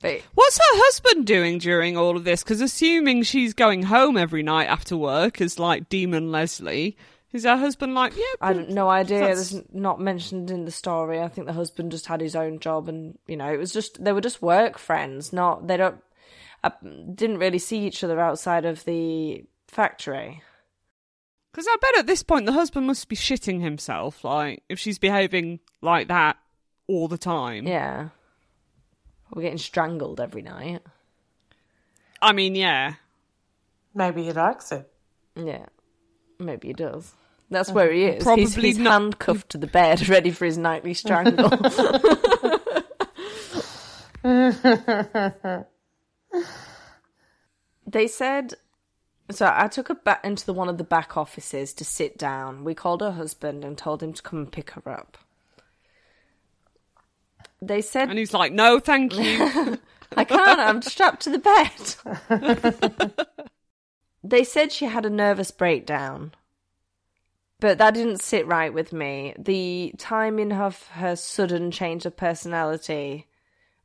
But 0.00 0.22
What's 0.34 0.56
her 0.58 0.62
husband 0.84 1.26
doing 1.26 1.58
during 1.58 1.96
all 1.96 2.16
of 2.16 2.24
this? 2.24 2.42
Because 2.44 2.60
assuming 2.60 3.24
she's 3.24 3.52
going 3.54 3.82
home 3.84 4.16
every 4.16 4.42
night 4.42 4.66
after 4.66 4.96
work 4.96 5.40
is 5.40 5.58
like 5.58 5.88
Demon 5.88 6.30
Leslie, 6.30 6.96
is 7.32 7.44
her 7.44 7.56
husband 7.56 7.94
like, 7.94 8.16
yeah, 8.16 8.22
I 8.40 8.52
have 8.54 8.68
no 8.68 8.88
idea. 8.88 9.20
That's- 9.20 9.52
It's 9.52 9.68
not 9.72 10.00
mentioned 10.00 10.50
in 10.50 10.64
the 10.64 10.70
story. 10.70 11.20
I 11.20 11.28
think 11.28 11.46
the 11.48 11.52
husband 11.52 11.90
just 11.90 12.06
had 12.06 12.20
his 12.20 12.36
own 12.36 12.58
job, 12.60 12.88
and 12.88 13.18
you 13.26 13.36
know, 13.36 13.52
it 13.52 13.58
was 13.58 13.72
just 13.72 14.02
they 14.02 14.12
were 14.12 14.20
just 14.20 14.40
work 14.40 14.78
friends. 14.78 15.32
Not 15.32 15.66
they 15.66 15.76
don't 15.76 16.00
uh, 16.64 16.70
didn't 17.14 17.38
really 17.38 17.58
see 17.58 17.80
each 17.86 18.02
other 18.04 18.20
outside 18.20 18.64
of 18.64 18.84
the 18.84 19.44
factory. 19.66 20.42
Because 21.52 21.66
I 21.68 21.76
bet 21.80 21.98
at 21.98 22.06
this 22.06 22.22
point 22.22 22.46
the 22.46 22.52
husband 22.52 22.86
must 22.86 23.08
be 23.08 23.16
shitting 23.16 23.60
himself, 23.62 24.22
like, 24.22 24.62
if 24.68 24.78
she's 24.78 24.98
behaving 24.98 25.58
like 25.82 26.06
that 26.08 26.36
all 26.86 27.08
the 27.08 27.18
time. 27.18 27.66
Yeah, 27.66 28.08
we're 29.32 29.42
getting 29.42 29.58
strangled 29.58 30.20
every 30.20 30.42
night. 30.42 30.82
I 32.20 32.32
mean, 32.32 32.54
yeah. 32.54 32.94
Maybe 33.94 34.24
he 34.24 34.32
likes 34.32 34.72
it. 34.72 34.90
Yeah, 35.36 35.66
maybe 36.38 36.68
he 36.68 36.74
does. 36.74 37.12
That's 37.50 37.70
where 37.70 37.90
he 37.92 38.04
is. 38.04 38.14
he's, 38.16 38.24
Probably 38.24 38.68
he's 38.68 38.78
not- 38.78 39.02
handcuffed 39.02 39.50
to 39.50 39.58
the 39.58 39.66
bed, 39.66 40.08
ready 40.10 40.30
for 40.30 40.44
his 40.44 40.58
nightly 40.58 40.94
strangle. 40.94 41.48
they 47.86 48.06
said 48.06 48.54
so 49.30 49.50
i 49.54 49.66
took 49.68 49.88
her 49.88 49.94
back 49.94 50.24
into 50.24 50.44
the 50.46 50.52
one 50.52 50.68
of 50.68 50.78
the 50.78 50.84
back 50.84 51.16
offices 51.16 51.72
to 51.72 51.84
sit 51.84 52.18
down 52.18 52.64
we 52.64 52.74
called 52.74 53.00
her 53.00 53.12
husband 53.12 53.64
and 53.64 53.78
told 53.78 54.02
him 54.02 54.12
to 54.12 54.22
come 54.22 54.40
and 54.40 54.52
pick 54.52 54.70
her 54.72 54.88
up 54.90 55.16
they 57.60 57.80
said 57.82 58.08
And 58.10 58.18
he's 58.18 58.34
like, 58.34 58.52
no, 58.52 58.78
thank 58.80 59.16
you. 59.16 59.78
I 60.16 60.24
can't. 60.24 60.60
I'm 60.60 60.80
strapped 60.82 61.22
to 61.22 61.30
the 61.30 61.38
bed. 62.30 63.26
they 64.24 64.44
said 64.44 64.72
she 64.72 64.86
had 64.86 65.04
a 65.04 65.10
nervous 65.10 65.50
breakdown, 65.50 66.32
but 67.60 67.78
that 67.78 67.94
didn't 67.94 68.22
sit 68.22 68.46
right 68.46 68.72
with 68.72 68.92
me. 68.92 69.34
The 69.38 69.92
timing 69.98 70.52
of 70.52 70.86
her 70.88 71.14
sudden 71.16 71.70
change 71.70 72.06
of 72.06 72.16
personality 72.16 73.26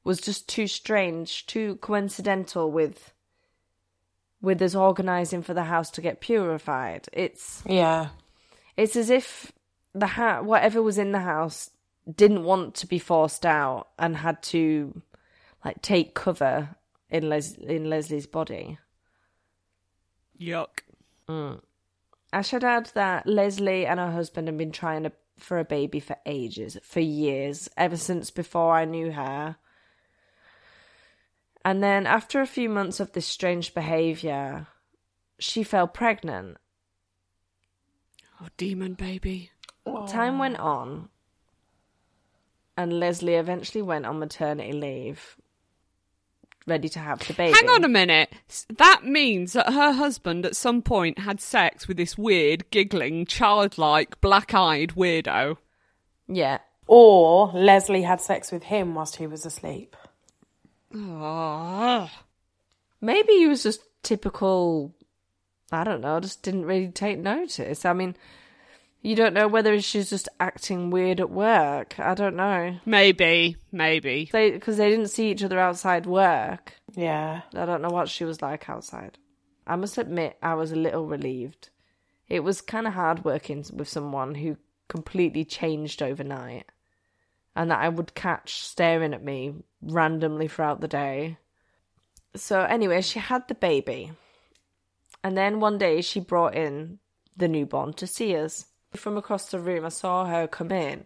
was 0.03 0.19
just 0.21 0.47
too 0.47 0.67
strange, 0.67 1.45
too 1.45 1.75
coincidental 1.77 2.71
with 2.71 3.13
with 4.41 4.61
us 4.61 4.75
organising 4.75 5.41
for 5.41 5.53
the 5.53 5.63
house 5.63 5.89
to 5.91 6.01
get 6.01 6.19
purified. 6.19 7.07
It's 7.13 7.63
Yeah. 7.65 8.09
it's 8.75 8.95
as 8.97 9.09
if 9.09 9.51
the 9.93 10.07
ha- 10.07 10.41
whatever 10.41 10.81
was 10.81 10.97
in 10.97 11.11
the 11.13 11.19
house 11.19 11.69
didn't 12.11 12.43
want 12.43 12.75
to 12.75 12.87
be 12.87 12.99
forced 12.99 13.45
out 13.45 13.87
and 13.97 14.17
had 14.17 14.41
to 14.43 15.01
like 15.63 15.81
take 15.81 16.13
cover 16.13 16.75
in 17.09 17.29
Les- 17.29 17.57
in 17.57 17.89
Leslie's 17.89 18.27
body. 18.27 18.77
Yuck. 20.39 20.81
Mm. 21.29 21.61
I 22.33 22.41
should 22.41 22.63
add 22.63 22.91
that 22.95 23.27
Leslie 23.27 23.85
and 23.85 23.99
her 23.99 24.11
husband 24.11 24.47
have 24.47 24.57
been 24.57 24.71
trying 24.71 25.03
to, 25.03 25.11
for 25.37 25.59
a 25.59 25.65
baby 25.65 25.99
for 25.99 26.17
ages, 26.25 26.77
for 26.83 26.99
years, 26.99 27.69
ever 27.77 27.95
since 27.95 28.31
before 28.31 28.73
I 28.73 28.85
knew 28.85 29.11
her. 29.11 29.55
And 31.63 31.81
then 31.81 32.07
after 32.07 32.41
a 32.41 32.47
few 32.47 32.69
months 32.69 32.99
of 32.99 33.13
this 33.13 33.27
strange 33.27 33.73
behaviour, 33.73 34.67
she 35.39 35.63
fell 35.63 35.87
pregnant. 35.87 36.57
Oh, 38.41 38.47
demon 38.57 38.95
baby. 38.95 39.51
Time 40.07 40.39
went 40.39 40.59
on, 40.59 41.09
and 42.77 42.99
Leslie 42.99 43.35
eventually 43.35 43.81
went 43.81 44.05
on 44.05 44.19
maternity 44.19 44.73
leave, 44.73 45.37
ready 46.65 46.89
to 46.89 46.99
have 46.99 47.19
the 47.27 47.33
baby. 47.33 47.57
Hang 47.59 47.69
on 47.69 47.83
a 47.83 47.89
minute. 47.89 48.33
That 48.77 49.05
means 49.05 49.53
that 49.53 49.73
her 49.73 49.91
husband 49.91 50.45
at 50.45 50.55
some 50.55 50.81
point 50.81 51.19
had 51.19 51.39
sex 51.41 51.87
with 51.87 51.97
this 51.97 52.17
weird, 52.17 52.69
giggling, 52.71 53.25
childlike, 53.25 54.19
black 54.21 54.53
eyed 54.53 54.93
weirdo. 54.95 55.57
Yeah. 56.27 56.59
Or 56.87 57.51
Leslie 57.53 58.01
had 58.01 58.21
sex 58.21 58.51
with 58.51 58.63
him 58.63 58.95
whilst 58.95 59.17
he 59.17 59.27
was 59.27 59.45
asleep. 59.45 59.95
Oh. 60.93 62.09
Maybe 63.01 63.33
he 63.33 63.47
was 63.47 63.63
just 63.63 63.81
typical. 64.03 64.93
I 65.71 65.83
don't 65.83 66.01
know. 66.01 66.19
Just 66.19 66.43
didn't 66.43 66.65
really 66.65 66.89
take 66.89 67.19
notice. 67.19 67.85
I 67.85 67.93
mean, 67.93 68.15
you 69.03 69.15
don't 69.15 69.33
know 69.33 69.49
whether 69.49 69.79
she's 69.81 70.09
just 70.09 70.29
acting 70.39 70.89
weird 70.89 71.19
at 71.19 71.29
work. 71.29 71.99
I 71.99 72.13
don't 72.13 72.37
know. 72.37 72.79
Maybe, 72.85 73.57
maybe. 73.71 74.29
They 74.31 74.51
because 74.51 74.77
they 74.77 74.89
didn't 74.89 75.09
see 75.09 75.29
each 75.29 75.43
other 75.43 75.59
outside 75.59 76.05
work. 76.05 76.73
Yeah. 76.95 77.41
I 77.53 77.65
don't 77.65 77.81
know 77.81 77.89
what 77.89 78.07
she 78.07 78.23
was 78.23 78.41
like 78.41 78.69
outside. 78.69 79.17
I 79.67 79.75
must 79.75 79.97
admit, 79.97 80.37
I 80.41 80.55
was 80.55 80.71
a 80.71 80.77
little 80.77 81.05
relieved. 81.05 81.69
It 82.29 82.39
was 82.39 82.61
kind 82.61 82.87
of 82.87 82.93
hard 82.93 83.25
working 83.25 83.65
with 83.73 83.89
someone 83.89 84.35
who 84.35 84.57
completely 84.87 85.43
changed 85.45 86.01
overnight 86.01 86.65
and 87.55 87.71
that 87.71 87.79
I 87.79 87.89
would 87.89 88.15
catch 88.15 88.61
staring 88.61 89.13
at 89.13 89.23
me 89.23 89.53
randomly 89.81 90.47
throughout 90.47 90.81
the 90.81 90.87
day. 90.87 91.37
So, 92.35 92.61
anyway, 92.61 93.01
she 93.01 93.19
had 93.19 93.47
the 93.47 93.53
baby. 93.53 94.11
And 95.23 95.37
then 95.37 95.59
one 95.59 95.77
day 95.77 96.01
she 96.01 96.19
brought 96.19 96.55
in 96.55 96.99
the 97.35 97.47
newborn 97.47 97.93
to 97.93 98.07
see 98.07 98.35
us. 98.35 98.65
From 98.95 99.17
across 99.17 99.49
the 99.49 99.59
room, 99.59 99.85
I 99.85 99.89
saw 99.89 100.25
her 100.25 100.47
come 100.47 100.71
in. 100.71 101.03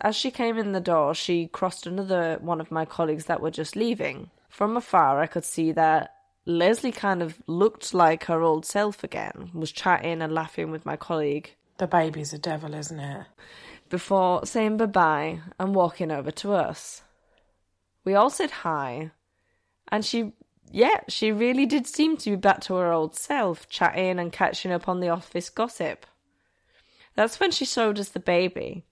As 0.00 0.14
she 0.14 0.30
came 0.30 0.56
in 0.56 0.72
the 0.72 0.80
door, 0.80 1.14
she 1.14 1.48
crossed 1.48 1.86
another 1.86 2.38
one 2.40 2.60
of 2.60 2.70
my 2.70 2.84
colleagues 2.84 3.24
that 3.26 3.40
were 3.40 3.50
just 3.50 3.74
leaving. 3.74 4.30
From 4.48 4.76
afar, 4.76 5.20
I 5.20 5.26
could 5.26 5.44
see 5.44 5.72
that 5.72 6.14
Leslie 6.46 6.92
kind 6.92 7.22
of 7.22 7.42
looked 7.46 7.92
like 7.92 8.24
her 8.24 8.42
old 8.42 8.64
self 8.64 9.02
again, 9.02 9.50
was 9.52 9.72
chatting 9.72 10.22
and 10.22 10.32
laughing 10.32 10.70
with 10.70 10.86
my 10.86 10.96
colleague 10.96 11.54
The 11.78 11.86
baby's 11.86 12.32
a 12.32 12.38
devil, 12.38 12.74
isn't 12.74 12.98
it? 13.00 13.26
before 13.88 14.44
saying 14.44 14.76
bye 14.76 14.86
bye 14.86 15.40
and 15.58 15.74
walking 15.74 16.10
over 16.10 16.30
to 16.30 16.52
us. 16.52 17.02
We 18.04 18.14
all 18.14 18.30
said 18.30 18.50
hi, 18.50 19.10
and 19.88 20.04
she, 20.04 20.32
yeah, 20.70 21.00
she 21.08 21.32
really 21.32 21.66
did 21.66 21.86
seem 21.86 22.16
to 22.18 22.30
be 22.30 22.36
back 22.36 22.60
to 22.62 22.74
her 22.74 22.92
old 22.92 23.16
self, 23.16 23.68
chatting 23.68 24.18
and 24.18 24.32
catching 24.32 24.72
up 24.72 24.88
on 24.88 25.00
the 25.00 25.08
office 25.08 25.50
gossip. 25.50 26.06
That's 27.18 27.40
when 27.40 27.50
she 27.50 27.64
showed 27.64 27.98
us 27.98 28.10
the 28.10 28.20
baby. 28.20 28.84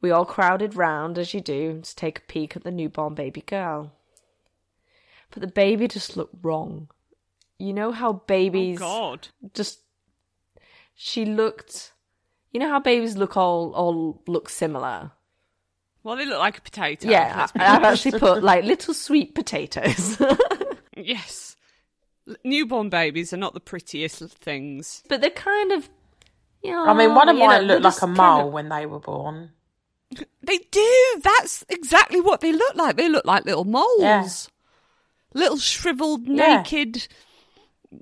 We 0.00 0.10
all 0.10 0.24
crowded 0.24 0.74
round, 0.74 1.16
as 1.16 1.32
you 1.32 1.40
do, 1.40 1.80
to 1.80 1.94
take 1.94 2.18
a 2.18 2.22
peek 2.22 2.56
at 2.56 2.64
the 2.64 2.72
newborn 2.72 3.14
baby 3.14 3.40
girl. 3.40 3.92
But 5.30 5.42
the 5.42 5.46
baby 5.46 5.86
just 5.86 6.16
looked 6.16 6.34
wrong. 6.42 6.88
You 7.60 7.72
know 7.72 7.92
how 7.92 8.14
babies 8.14 8.78
Oh, 8.82 9.12
God. 9.12 9.28
just 9.54 9.78
she 10.96 11.24
looked 11.24 11.92
you 12.50 12.58
know 12.58 12.68
how 12.68 12.80
babies 12.80 13.16
look 13.16 13.36
all 13.36 13.72
all 13.72 14.20
look 14.26 14.48
similar 14.48 15.12
Well, 16.02 16.16
they 16.16 16.26
look 16.26 16.38
like 16.40 16.58
a 16.58 16.62
potato. 16.62 17.08
yeah 17.08 17.46
i've 17.54 17.84
actually 17.84 18.18
put 18.18 18.42
like 18.42 18.64
little 18.64 18.92
sweet 18.94 19.34
potatoes 19.36 20.20
Yes. 20.96 21.56
Newborn 22.44 22.88
babies 22.90 23.32
are 23.32 23.36
not 23.36 23.54
the 23.54 23.60
prettiest 23.60 24.20
things. 24.38 25.02
but 25.08 25.20
they're 25.20 25.30
kind 25.30 25.70
of 25.72 25.88
I 26.66 26.94
mean, 26.94 27.14
one 27.14 27.28
of 27.28 27.34
you 27.36 27.40
know, 27.42 27.46
mine 27.48 27.62
looked 27.62 27.82
like 27.82 27.96
a 27.96 28.00
kind 28.00 28.16
mole 28.16 28.46
of- 28.48 28.52
when 28.52 28.68
they 28.68 28.86
were 28.86 29.00
born. 29.00 29.50
They 30.42 30.58
do. 30.70 31.20
That's 31.22 31.64
exactly 31.68 32.20
what 32.20 32.40
they 32.40 32.52
look 32.52 32.74
like. 32.76 32.96
They 32.96 33.08
look 33.08 33.24
like 33.24 33.44
little 33.46 33.64
moles. 33.64 33.98
Yeah. 34.00 34.28
Little 35.32 35.56
shriveled, 35.58 36.26
Yeah. 36.28 36.58
naked. 36.58 37.08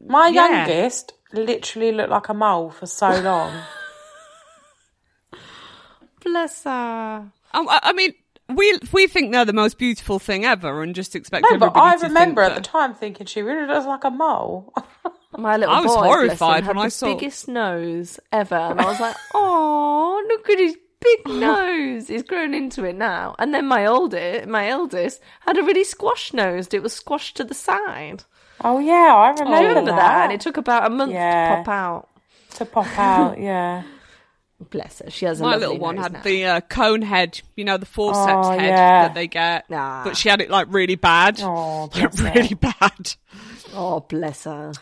My 0.07 0.29
Yeah. 0.29 0.67
youngest 0.67 1.13
literally 1.33 1.93
looked 1.93 2.11
like 2.11 2.29
a 2.29 2.35
mole 2.35 2.71
for 2.71 2.87
so 2.87 3.09
long. 3.21 3.53
bless 6.23 6.65
her 6.65 6.71
I, 6.71 7.31
I 7.61 7.81
I 7.85 7.93
mean, 7.93 8.13
we 8.49 8.79
we 8.93 9.07
think 9.07 9.33
they're 9.33 9.45
the 9.45 9.53
most 9.53 9.79
beautiful 9.79 10.19
thing 10.19 10.45
ever, 10.45 10.83
and 10.83 10.95
just 10.95 11.15
expect 11.17 11.47
no, 11.51 11.59
but 11.59 11.77
I 11.77 11.95
remember 11.97 12.43
at 12.43 12.55
the 12.55 12.61
time 12.61 12.95
thinking 12.95 13.27
she 13.27 13.43
really 13.43 13.67
looks 13.67 13.87
like 13.87 14.05
a 14.05 14.11
mole. 14.11 14.73
my 15.39 15.57
little 15.57 15.75
I 15.75 15.81
was 15.81 15.87
boy 15.95 16.01
bless 16.01 16.05
him, 16.05 16.11
horrified 16.13 16.65
had 16.65 16.77
when 16.77 16.85
I 16.85 16.87
the 16.87 16.91
saw- 16.91 17.07
biggest 17.15 17.49
nose 17.49 18.21
ever 18.33 18.55
and 18.55 18.81
i 18.81 18.85
was 18.85 19.01
like 19.01 19.17
oh 19.35 20.25
look 20.29 20.49
at 20.51 20.59
his 20.59 20.77
big 21.01 21.27
nose 21.27 22.09
he's 22.09 22.23
grown 22.23 22.55
into 22.55 22.85
it 22.85 22.95
now 22.97 23.35
and 23.39 23.53
then 23.55 23.67
my 23.67 23.87
older 23.87 24.45
my 24.47 24.69
eldest 24.69 25.21
had 25.41 25.57
a 25.59 25.63
really 25.63 25.85
squash 25.85 26.33
nosed 26.33 26.75
it 26.75 26.83
was 26.83 26.93
squashed 26.93 27.37
to 27.39 27.45
the 27.45 27.55
side 27.55 28.25
oh 28.65 28.79
yeah, 28.79 29.15
I 29.17 29.31
remember, 29.31 29.55
I 29.55 29.61
remember 29.67 29.91
that. 29.91 29.97
that. 29.97 30.25
and 30.25 30.33
it 30.33 30.41
took 30.41 30.57
about 30.57 30.87
a 30.87 30.91
month 30.91 31.13
Yeah. 31.13 31.57
to 31.57 31.63
pop 31.65 31.69
out 31.69 32.09
to 32.57 32.65
pop 32.67 32.99
out. 32.99 33.39
Yeah. 33.41 33.83
Bless 34.71 35.01
her. 35.01 35.11
She 35.11 35.25
has 35.25 35.41
a 35.41 35.43
My 35.43 35.57
little 35.57 35.77
one 35.79 35.97
had 35.97 36.13
now. 36.13 36.21
the 36.23 36.45
uh, 36.47 36.61
cone 36.61 37.03
head, 37.03 37.41
you 37.57 37.65
know, 37.65 37.79
the 37.79 37.87
forceps 37.87 38.47
Oh, 38.47 38.51
head 38.51 38.69
yeah. 38.69 39.03
that 39.09 39.15
they 39.15 39.27
get. 39.27 39.69
Nah. 39.69 40.05
But 40.05 40.17
she 40.17 40.29
had 40.29 40.41
it 40.41 40.51
like 40.51 40.69
really 40.71 40.95
bad. 40.95 41.41
Oh, 41.43 41.91
like 41.93 42.13
really 42.15 42.55
bad. 42.55 43.15
Oh, 43.75 44.01
bless 44.01 44.45
her. 44.45 44.73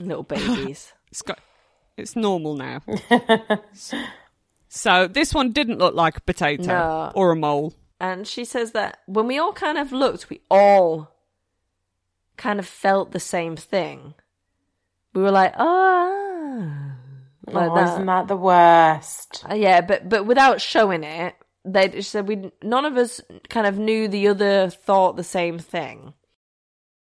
Little 0.00 0.22
babies. 0.24 0.92
It's 1.10 1.22
got, 1.22 1.38
it's 1.96 2.14
normal 2.16 2.54
now. 2.54 2.80
so 4.68 5.08
this 5.08 5.34
one 5.34 5.52
didn't 5.52 5.78
look 5.78 5.94
like 5.94 6.16
a 6.18 6.20
potato 6.20 6.66
No. 6.66 7.12
or 7.14 7.32
a 7.32 7.36
mole. 7.36 7.74
and 8.00 8.26
she 8.26 8.44
says 8.44 8.72
that 8.72 8.98
when 9.06 9.26
we 9.26 9.38
all 9.38 9.52
kind 9.52 9.78
of 9.78 9.92
looked, 9.92 10.30
we 10.30 10.40
all 10.50 11.10
kind 12.36 12.58
of 12.58 12.66
felt 12.66 13.10
the 13.12 13.20
same 13.20 13.56
thing. 13.56 14.14
We 15.14 15.22
were 15.22 15.30
like, 15.32 15.54
oh, 15.58 16.72
like 17.46 17.70
oh, 17.70 17.74
that. 17.74 17.92
isn't 17.94 18.06
that 18.06 18.28
the 18.28 18.36
worst? 18.36 19.44
Uh, 19.50 19.54
yeah, 19.54 19.80
but 19.80 20.08
but 20.08 20.26
without 20.26 20.60
showing 20.60 21.02
it, 21.02 21.34
they 21.64 21.90
she 21.92 22.02
said 22.02 22.28
we 22.28 22.52
none 22.62 22.84
of 22.84 22.96
us 22.96 23.20
kind 23.48 23.66
of 23.66 23.78
knew 23.78 24.06
the 24.06 24.28
other 24.28 24.68
thought 24.70 25.16
the 25.16 25.24
same 25.24 25.58
thing. 25.58 26.12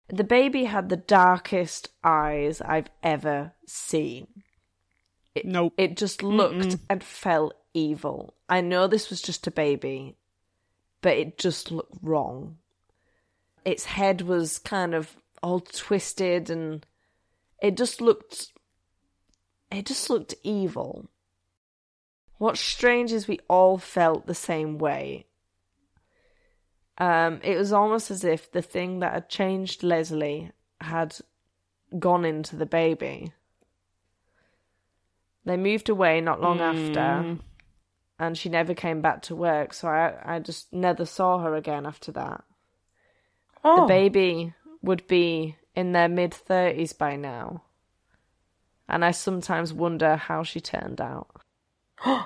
The 0.09 0.23
baby 0.23 0.65
had 0.65 0.89
the 0.89 0.97
darkest 0.97 1.89
eyes 2.03 2.61
I've 2.61 2.89
ever 3.03 3.53
seen. 3.65 4.27
It, 5.35 5.45
Nope. 5.45 5.73
It 5.77 5.97
just 5.97 6.23
looked 6.23 6.77
and 6.89 7.03
felt 7.03 7.53
evil. 7.73 8.33
I 8.49 8.61
know 8.61 8.87
this 8.87 9.09
was 9.09 9.21
just 9.21 9.45
a 9.47 9.51
baby, 9.51 10.15
but 11.01 11.17
it 11.17 11.37
just 11.37 11.71
looked 11.71 11.97
wrong. 12.01 12.57
Its 13.65 13.85
head 13.85 14.21
was 14.21 14.59
kind 14.59 14.95
of 14.95 15.17
all 15.43 15.59
twisted 15.59 16.49
and 16.49 16.85
it 17.61 17.77
just 17.77 18.01
looked 18.01 18.51
it 19.69 19.85
just 19.85 20.09
looked 20.09 20.33
evil. 20.43 21.09
What's 22.37 22.59
strange 22.59 23.11
is 23.11 23.27
we 23.27 23.39
all 23.49 23.77
felt 23.77 24.25
the 24.25 24.35
same 24.35 24.77
way. 24.77 25.26
Um, 26.97 27.39
it 27.43 27.57
was 27.57 27.71
almost 27.73 28.09
as 28.09 28.23
if 28.23 28.51
the 28.51 28.61
thing 28.61 28.99
that 28.99 29.13
had 29.13 29.29
changed 29.29 29.83
Leslie 29.83 30.51
had 30.81 31.15
gone 31.97 32.25
into 32.25 32.55
the 32.55 32.65
baby. 32.65 33.31
They 35.45 35.57
moved 35.57 35.89
away 35.89 36.19
not 36.21 36.41
long 36.41 36.59
after, 36.59 37.37
and 38.19 38.37
she 38.37 38.49
never 38.49 38.73
came 38.73 39.01
back 39.01 39.21
to 39.23 39.35
work. 39.35 39.73
So 39.73 39.87
I, 39.87 40.35
I 40.35 40.39
just 40.39 40.73
never 40.73 41.05
saw 41.05 41.39
her 41.39 41.55
again 41.55 41.85
after 41.85 42.11
that. 42.13 42.43
Oh, 43.63 43.81
The 43.81 43.87
baby 43.87 44.53
would 44.81 45.07
be 45.07 45.55
in 45.75 45.91
their 45.91 46.09
mid 46.09 46.33
thirties 46.33 46.93
by 46.93 47.15
now, 47.15 47.63
and 48.89 49.05
I 49.05 49.11
sometimes 49.11 49.71
wonder 49.71 50.15
how 50.15 50.43
she 50.43 50.59
turned 50.59 50.99
out. 50.99 51.29
and 52.05 52.25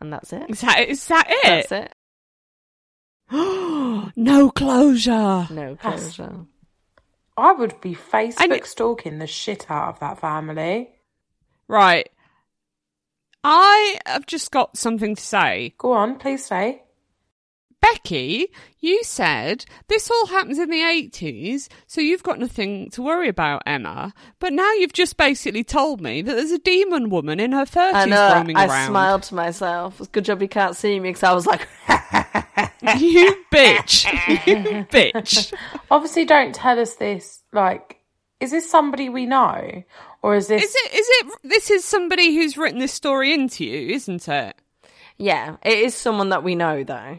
that's 0.00 0.32
it. 0.32 0.48
Is 0.48 0.60
that, 0.62 0.88
is 0.88 1.06
that 1.08 1.28
That's 1.42 1.72
it? 1.72 1.92
no 4.16 4.50
closure. 4.50 5.46
No 5.50 5.76
That's- 5.82 6.16
closure. 6.16 6.46
I 7.36 7.52
would 7.52 7.80
be 7.80 7.94
Facebook 7.94 8.52
And- 8.52 8.64
stalking 8.64 9.18
the 9.18 9.26
shit 9.26 9.70
out 9.70 9.88
of 9.90 10.00
that 10.00 10.18
family. 10.18 10.90
Right. 11.68 12.10
I 13.44 13.98
have 14.06 14.26
just 14.26 14.50
got 14.50 14.76
something 14.76 15.14
to 15.14 15.22
say. 15.22 15.74
Go 15.78 15.92
on, 15.92 16.18
please 16.18 16.44
say. 16.44 16.82
Becky, 17.80 18.48
you 18.80 19.02
said 19.04 19.64
this 19.88 20.10
all 20.10 20.26
happens 20.26 20.58
in 20.58 20.68
the 20.70 20.80
80s, 20.80 21.68
so 21.86 22.00
you've 22.00 22.22
got 22.22 22.38
nothing 22.38 22.90
to 22.90 23.02
worry 23.02 23.28
about, 23.28 23.62
Emma. 23.66 24.12
But 24.40 24.52
now 24.52 24.72
you've 24.74 24.92
just 24.92 25.16
basically 25.16 25.64
told 25.64 26.00
me 26.00 26.22
that 26.22 26.34
there's 26.34 26.50
a 26.50 26.58
demon 26.58 27.08
woman 27.10 27.40
in 27.40 27.52
her 27.52 27.64
30s 27.64 27.94
I 27.94 28.04
know. 28.06 28.34
roaming 28.34 28.56
I 28.56 28.66
around. 28.66 28.88
smiled 28.88 29.22
to 29.24 29.34
myself. 29.34 30.00
It's 30.00 30.08
good 30.08 30.24
job 30.24 30.42
you 30.42 30.48
can't 30.48 30.76
see 30.76 30.98
me 31.00 31.10
because 31.10 31.22
I 31.22 31.32
was 31.32 31.46
like, 31.46 31.60
you 32.98 33.36
bitch. 33.52 34.06
you 34.46 34.84
bitch. 34.86 35.52
Obviously, 35.90 36.24
don't 36.24 36.54
tell 36.54 36.78
us 36.78 36.96
this. 36.96 37.42
Like, 37.52 37.98
is 38.40 38.50
this 38.50 38.70
somebody 38.70 39.08
we 39.08 39.26
know, 39.26 39.82
or 40.22 40.34
is 40.36 40.48
this? 40.48 40.62
Is 40.62 40.74
it, 40.74 40.94
is 40.94 41.06
it, 41.10 41.38
this 41.44 41.70
is 41.70 41.84
somebody 41.84 42.34
who's 42.34 42.56
written 42.58 42.78
this 42.80 42.92
story 42.92 43.32
into 43.32 43.64
you, 43.64 43.94
isn't 43.94 44.28
it? 44.28 44.56
yeah, 45.20 45.56
it 45.64 45.78
is 45.78 45.94
someone 45.96 46.28
that 46.28 46.44
we 46.44 46.54
know 46.54 46.84
though. 46.84 47.18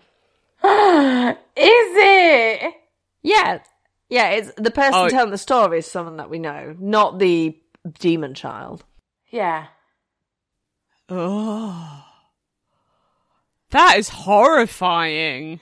Is 0.63 1.45
it? 1.56 2.74
Yeah, 3.22 3.60
yeah. 4.10 4.30
It's 4.32 4.52
the 4.58 4.72
person 4.72 4.93
Oh. 4.93 5.10
telling 5.10 5.32
the 5.32 5.38
story 5.38 5.80
is 5.80 5.88
someone 5.88 6.17
that 6.17 6.30
we 6.30 6.39
know, 6.39 6.76
not 6.80 7.19
the 7.19 7.58
demon 8.00 8.34
child. 8.34 8.84
Yeah. 9.30 9.67
Oh. 11.10 12.04
That 13.72 13.98
is 13.98 14.10
horrifying. 14.10 15.60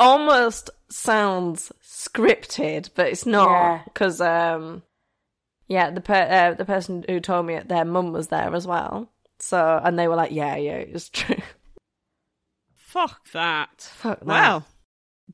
Almost 0.00 0.70
sounds 0.90 1.70
scripted, 1.84 2.90
but 2.94 3.08
it's 3.08 3.26
not 3.26 3.84
because 3.84 4.20
um, 4.20 4.82
yeah, 5.68 5.90
the 5.90 6.00
per- 6.00 6.14
uh, 6.14 6.54
the 6.54 6.64
person 6.64 7.04
who 7.08 7.20
told 7.20 7.46
me 7.46 7.54
it, 7.54 7.68
their 7.68 7.84
mum 7.84 8.12
was 8.12 8.28
there 8.28 8.54
as 8.54 8.66
well. 8.66 9.10
So 9.38 9.80
and 9.82 9.98
they 9.98 10.08
were 10.08 10.16
like, 10.16 10.32
yeah, 10.32 10.56
yeah, 10.56 10.76
it's 10.76 11.08
true. 11.10 11.36
Fuck 12.92 13.30
that. 13.32 13.80
Fuck 13.80 14.18
that. 14.20 14.26
Well, 14.26 14.66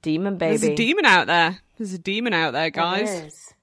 demon 0.01 0.39
there's 0.39 0.61
baby. 0.61 0.73
a 0.73 0.77
demon 0.77 1.05
out 1.07 1.27
there. 1.27 1.59
There's 1.77 1.93
a 1.93 1.99
demon 1.99 2.33
out 2.33 2.53
there, 2.53 2.71
guys. 2.71 3.11
It 3.11 3.27
is. 3.27 3.55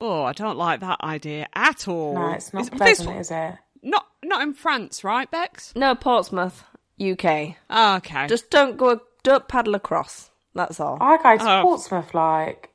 Oh, 0.00 0.22
I 0.22 0.32
don't 0.32 0.56
like 0.56 0.80
that 0.80 1.00
idea 1.02 1.46
at 1.54 1.88
all. 1.88 2.14
No, 2.14 2.30
it's 2.30 2.52
not 2.54 2.62
Is- 2.62 2.70
this 2.70 2.78
pleasant, 2.78 3.08
one- 3.10 3.18
is 3.18 3.30
it? 3.30 3.54
Not 3.82 4.06
not 4.22 4.42
in 4.42 4.54
France, 4.54 5.02
right, 5.04 5.30
Becks? 5.30 5.74
no, 5.74 5.94
Portsmouth. 5.94 6.64
UK. 7.00 7.56
Oh, 7.70 7.96
okay. 7.96 8.26
Just 8.28 8.50
don't 8.50 8.76
go, 8.76 9.00
don't 9.22 9.48
paddle 9.48 9.74
across. 9.74 10.30
That's 10.54 10.78
all. 10.80 10.98
I 11.00 11.16
go 11.16 11.36
to 11.38 11.58
Oh. 11.60 11.62
Portsmouth 11.62 12.12
like 12.14 12.70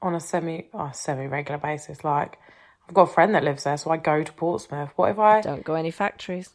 on 0.00 0.14
a 0.14 0.20
semi 0.20 0.68
oh, 0.72 0.90
semi 0.94 1.26
regular 1.26 1.58
basis. 1.58 2.04
Like 2.04 2.38
I've 2.88 2.94
got 2.94 3.02
a 3.10 3.12
friend 3.12 3.34
that 3.34 3.44
lives 3.44 3.64
there, 3.64 3.76
so 3.76 3.90
I 3.90 3.96
go 3.96 4.22
to 4.22 4.32
Portsmouth. 4.32 4.90
What 4.96 5.10
if 5.10 5.18
I 5.18 5.40
Don't 5.42 5.64
go 5.64 5.74
any 5.74 5.90
factories. 5.90 6.50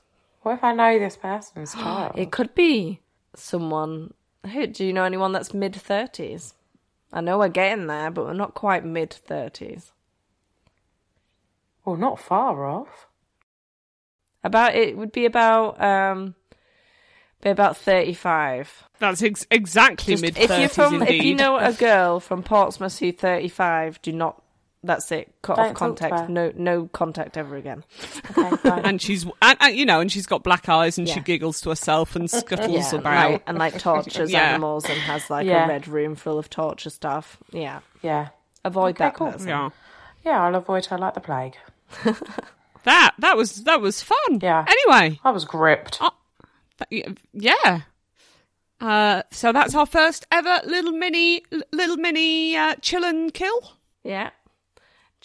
What 0.47 0.53
if 0.53 0.63
I 0.63 0.71
know 0.71 0.97
this 0.97 1.17
person's 1.17 1.73
child? 1.73 2.13
It 2.17 2.31
could 2.31 2.55
be 2.55 3.01
someone. 3.35 4.13
Who 4.53 4.65
do 4.65 4.85
you 4.85 4.93
know 4.93 5.03
anyone 5.03 5.33
that's 5.33 5.53
mid 5.53 5.75
thirties? 5.75 6.53
I 7.11 7.19
know 7.19 7.37
we're 7.37 7.49
getting 7.49 7.87
there, 7.87 8.09
but 8.11 8.23
we're 8.25 8.33
not 8.33 8.53
quite 8.53 8.85
mid 8.85 9.11
thirties. 9.11 9.91
well, 11.83 11.97
not 11.97 12.17
far 12.17 12.65
off. 12.65 13.07
About 14.41 14.73
it 14.75 14.97
would 14.97 15.11
be 15.11 15.25
about 15.25 15.81
um, 15.83 16.35
be 17.41 17.49
about 17.49 17.75
thirty 17.75 18.13
five. 18.13 18.85
That's 18.99 19.21
ex- 19.21 19.47
exactly 19.51 20.13
Just- 20.13 20.23
mid 20.23 20.37
if 20.37 20.49
you're 20.49 20.69
thirties 20.69 20.75
from, 20.75 20.93
indeed. 21.01 21.19
if 21.19 21.25
you 21.25 21.35
know 21.35 21.57
a 21.57 21.73
girl 21.73 22.21
from 22.21 22.41
Portsmouth 22.41 22.97
who's 22.99 23.15
thirty 23.15 23.49
five, 23.49 24.01
do 24.01 24.13
not. 24.13 24.41
That's 24.87 25.11
it. 25.11 25.31
Cut 25.43 25.57
Don't 25.57 25.65
off 25.67 25.77
talk 25.77 25.95
to 25.97 26.03
her. 26.05 26.09
contact. 26.09 26.29
No, 26.31 26.51
no 26.55 26.87
contact 26.87 27.37
ever 27.37 27.55
again. 27.55 27.83
Okay, 28.35 28.69
and 28.83 28.99
she's 29.01 29.25
and, 29.41 29.57
and, 29.61 29.75
you 29.75 29.85
know, 29.85 29.99
and 29.99 30.11
she's 30.11 30.25
got 30.25 30.41
black 30.43 30.67
eyes, 30.67 30.97
and 30.97 31.07
she 31.07 31.19
giggles 31.19 31.61
to 31.61 31.69
herself 31.69 32.15
and 32.15 32.29
scuttles 32.31 32.91
Yeah, 32.93 32.99
about. 32.99 33.31
like, 33.33 33.43
and 33.45 33.57
like 33.59 33.77
tortures 33.79 34.31
Yeah. 34.31 34.41
animals 34.41 34.85
and 34.85 34.97
has 34.99 35.29
like 35.29 35.45
Yeah. 35.45 35.65
a 35.65 35.67
red 35.67 35.87
room 35.87 36.15
full 36.15 36.39
of 36.39 36.49
torture 36.49 36.89
stuff. 36.89 37.37
Yeah, 37.51 37.81
yeah, 38.01 38.29
avoid 38.65 38.95
Okay, 38.95 39.03
that 39.05 39.13
cool. 39.13 39.31
person. 39.31 39.47
yeah. 39.49 39.69
yeah, 40.25 40.41
I'll 40.43 40.55
avoid 40.55 40.85
her 40.87 40.97
like 40.97 41.13
the 41.13 41.19
plague. 41.21 41.55
That 42.83 43.15
that 43.19 43.35
was 43.35 43.63
that 43.65 43.81
was 43.81 44.01
fun. 44.01 44.39
Yeah. 44.41 44.63
Anyway, 44.65 45.19
I 45.21 45.31
was 45.31 45.43
gripped. 45.43 45.99
th- 46.89 47.17
yeah. 47.33 47.81
Uh, 48.79 49.23
so 49.31 49.51
that's 49.51 49.75
our 49.75 49.85
first 49.85 50.25
ever 50.31 50.61
little 50.65 50.93
mini 50.93 51.43
little 51.73 51.97
mini 51.97 52.55
uh, 52.55 52.75
chill 52.81 53.03
and 53.03 53.33
kill. 53.33 53.73
Yeah. 54.03 54.29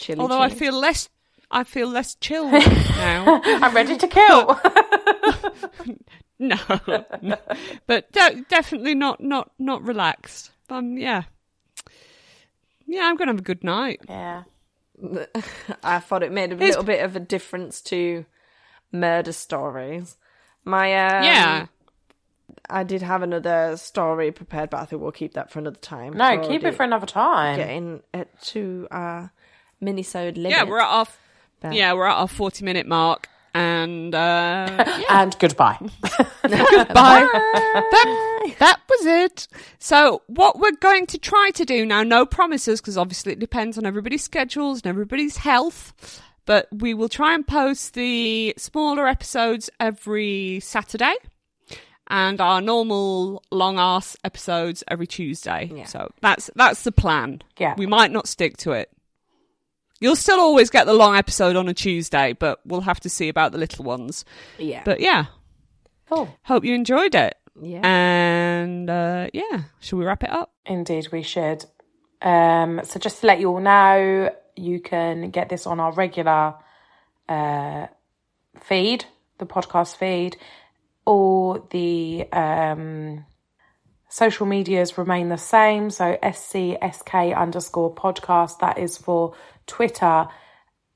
Chili 0.03 0.19
Although 0.21 0.41
I 0.41 0.49
feel 0.51 0.75
less, 0.79 1.09
I 1.51 1.65
feel 1.65 1.87
less 1.89 2.15
chilled 2.17 2.53
now. 2.53 3.41
I'm 3.45 3.75
ready 3.75 3.97
to 3.97 4.09
kill. 4.09 4.61
no, 6.39 6.57
no. 7.23 7.37
but 7.87 8.11
de- 8.13 8.45
definitely 8.49 8.95
not 8.95 9.21
not 9.23 9.51
not 9.59 9.83
relaxed. 9.83 10.51
Um, 10.69 10.99
yeah, 10.99 11.23
yeah. 12.87 13.03
I'm 13.05 13.17
gonna 13.17 13.31
have 13.33 13.41
a 13.41 13.45
good 13.45 13.63
night. 13.65 14.01
yeah, 14.09 14.43
I 15.85 16.01
thought 16.01 16.23
it 16.23 16.33
made 16.33 16.51
a 16.51 16.55
It's- 16.55 16.69
little 16.71 16.85
bit 16.85 17.05
of 17.05 17.15
a 17.17 17.21
difference 17.21 17.81
to 17.83 18.25
murder 18.91 19.33
stories. 19.33 20.17
My 20.65 20.87
um, 21.19 21.25
yeah, 21.25 21.67
I 22.69 22.83
did 22.85 23.03
have 23.03 23.23
another 23.23 23.77
story 23.77 24.33
prepared, 24.33 24.71
but 24.71 24.81
I 24.81 24.85
think 24.87 25.03
we'll 25.03 25.13
keep 25.13 25.35
that 25.35 25.51
for 25.51 25.59
another 25.59 25.79
time. 25.79 26.15
no, 26.15 26.39
keep 26.47 26.65
it 26.65 26.75
for 26.75 26.83
another 26.83 27.07
time. 27.07 27.57
getting 27.57 28.03
it 28.15 28.29
to 28.47 28.89
our 28.91 29.33
minisode 29.83 30.37
limit. 30.37 30.51
yeah. 30.53 30.65
We're 30.65 30.81
at 30.81 30.89
our 30.89 31.07
But- 31.61 31.75
yeah 31.75 31.93
we're 31.93 32.07
at 32.07 32.17
our 32.17 32.29
40 32.29 32.65
minute 32.65 32.87
mark, 32.87 33.29
and 33.55 34.15
uh, 34.15 35.03
And 35.11 35.37
goodbye. 35.39 35.77
goodbye. 36.43 37.29
that, 37.33 38.55
that 38.59 38.81
was 38.89 39.07
it. 39.07 39.49
So, 39.79 40.23
what 40.27 40.59
we're 40.59 40.73
going 40.81 41.07
to 41.09 41.19
try 41.19 41.51
to 41.55 41.65
do 41.65 41.85
now, 41.85 42.03
no 42.03 42.25
promises, 42.27 42.81
because 42.81 42.97
obviously 42.97 43.33
it 43.33 43.39
depends 43.39 43.77
on 43.79 43.85
everybody's 43.87 44.23
schedules 44.23 44.79
and 44.81 44.87
everybody's 44.87 45.37
health, 45.39 45.93
but 46.47 46.69
we 46.73 46.95
will 46.95 47.09
try 47.09 47.35
and 47.35 47.47
post 47.47 47.95
the 47.95 48.55
smaller 48.57 49.07
episodes 49.07 49.69
every 49.79 50.61
Saturday 50.61 51.15
and 52.09 52.41
our 52.41 52.61
normal 52.61 53.43
long 53.51 53.79
ass 53.79 54.17
episodes 54.25 54.83
every 54.89 55.07
Tuesday. 55.07 55.71
Yeah. 55.75 55.85
So, 55.87 56.11
that's 56.21 56.51
that's 56.57 56.83
the 56.85 56.93
plan. 56.93 57.43
Yeah. 57.59 57.75
We 57.77 57.87
might 57.87 58.11
not 58.11 58.27
stick 58.27 58.57
to 58.59 58.73
it. 58.73 58.91
You'll 60.03 60.17
still 60.17 60.41
always 60.41 60.69
get 60.69 60.87
the 60.87 60.95
long 60.95 61.15
episode 61.17 61.55
on 61.57 61.69
a 61.69 61.75
Tuesday, 61.75 62.33
but 62.33 62.61
we'll 62.67 62.81
have 62.83 63.01
to 63.01 63.09
see 63.09 63.29
about 63.29 63.53
the 63.53 63.59
little 63.59 63.85
ones. 63.85 64.25
yeah, 64.59 64.83
But 64.85 65.01
yeah, 65.01 65.27
Cool. 66.11 66.29
hope 66.43 66.65
you 66.65 66.75
enjoyed 66.75 67.15
it. 67.15 67.37
yeah. 67.61 67.81
And 67.87 68.91
uh, 68.91 69.29
yeah, 69.33 69.63
shall 69.81 69.99
we 70.01 70.05
wrap 70.05 70.25
it 70.25 70.31
up? 70.31 70.53
Indeed, 70.67 71.09
we 71.13 71.23
should. 71.23 71.65
Um, 72.21 72.81
so 72.85 72.99
just 72.99 73.21
to 73.21 73.27
let 73.29 73.39
you 73.41 73.49
all 73.51 73.61
know, 73.61 74.35
you 74.57 74.81
can 74.81 75.31
get 75.31 75.49
this 75.49 75.67
on 75.67 75.79
our 75.81 75.93
regular 75.93 76.55
uh, 77.29 77.87
feed, 78.61 79.05
the 79.39 79.47
podcast 79.47 79.97
feed, 79.97 80.37
or 81.07 81.67
the 81.71 82.27
um, 82.33 83.25
social 84.09 84.47
medias 84.47 84.99
remain 84.99 85.29
the 85.31 85.39
same. 85.39 85.91
So 85.91 86.17
SCSK 86.23 87.37
underscore 87.37 87.95
podcast, 87.95 88.59
that 88.61 88.79
is 88.79 88.97
for 88.99 89.35
Twitter, 89.73 90.29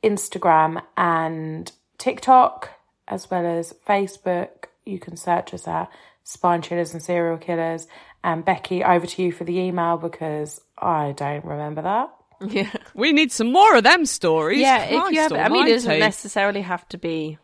Instagram, 0.04 0.82
and 0.98 1.72
TikTok, 1.96 2.68
as 3.08 3.30
well 3.30 3.46
as 3.46 3.72
Facebook. 3.88 4.66
You 4.84 4.98
can 4.98 5.16
search 5.16 5.54
us 5.54 5.66
at 5.66 5.90
Spine 6.24 6.60
Chillers 6.60 6.92
and 6.92 7.02
Serial 7.02 7.38
Killers. 7.38 7.86
And 8.22 8.44
Becky, 8.44 8.84
over 8.84 9.06
to 9.06 9.22
you 9.22 9.32
for 9.32 9.44
the 9.44 9.58
email 9.58 9.96
because 9.96 10.60
I 10.76 11.12
don't 11.16 11.42
remember 11.46 11.80
that. 11.82 12.10
yeah. 12.46 12.70
We 12.94 13.14
need 13.14 13.32
some 13.32 13.50
more 13.50 13.76
of 13.76 13.84
them 13.84 14.04
stories. 14.04 14.60
Yeah, 14.60 14.82
if 14.84 15.10
you 15.10 15.20
have, 15.20 15.30
Christ 15.30 15.46
I 15.46 15.48
mean, 15.48 15.66
it 15.68 15.72
doesn't 15.72 15.98
necessarily 15.98 16.60
have 16.60 16.86
to 16.90 16.98
be 16.98 17.38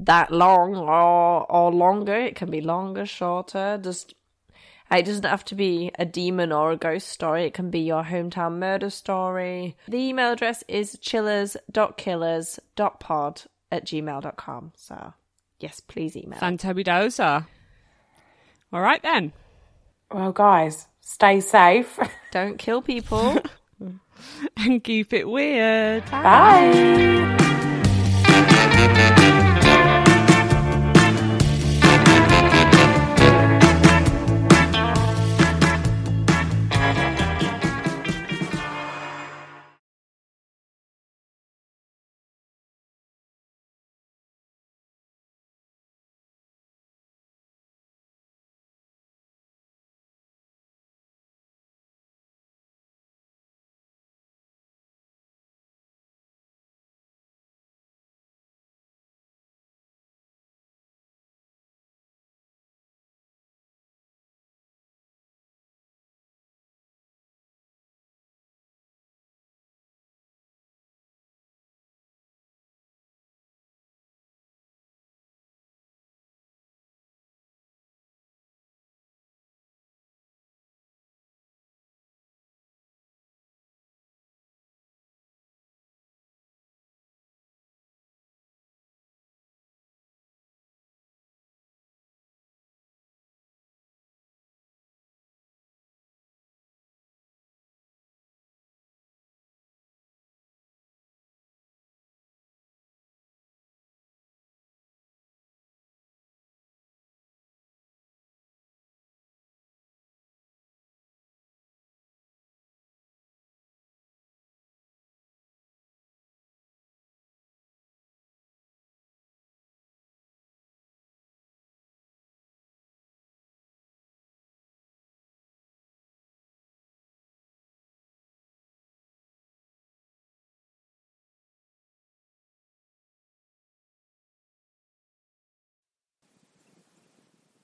that 0.00 0.30
long 0.30 0.76
or 0.76 1.50
or 1.50 1.72
longer. 1.72 2.14
It 2.14 2.36
can 2.36 2.50
be 2.50 2.60
longer, 2.60 3.06
shorter. 3.06 3.80
Just 3.82 4.14
it 4.90 5.04
doesn't 5.04 5.24
have 5.24 5.44
to 5.46 5.54
be 5.54 5.90
a 5.98 6.04
demon 6.04 6.52
or 6.52 6.72
a 6.72 6.76
ghost 6.76 7.08
story. 7.08 7.46
It 7.46 7.54
can 7.54 7.70
be 7.70 7.80
your 7.80 8.04
hometown 8.04 8.58
murder 8.58 8.90
story. 8.90 9.76
The 9.88 9.96
email 9.98 10.32
address 10.32 10.62
is 10.68 10.98
chillers.killers.pod 11.00 13.42
at 13.72 13.86
gmail.com. 13.86 14.72
So 14.76 15.14
yes, 15.58 15.80
please 15.80 16.16
email. 16.16 16.38
Fantabidosa. 16.38 17.46
All 18.72 18.80
right 18.80 19.02
then. 19.02 19.32
Well, 20.12 20.32
guys, 20.32 20.86
stay 21.00 21.40
safe. 21.40 21.98
Don't 22.30 22.58
kill 22.58 22.82
people. 22.82 23.38
And 24.56 24.82
keep 24.82 25.12
it 25.12 25.28
weird. 25.28 26.04
Bye. 26.10 27.34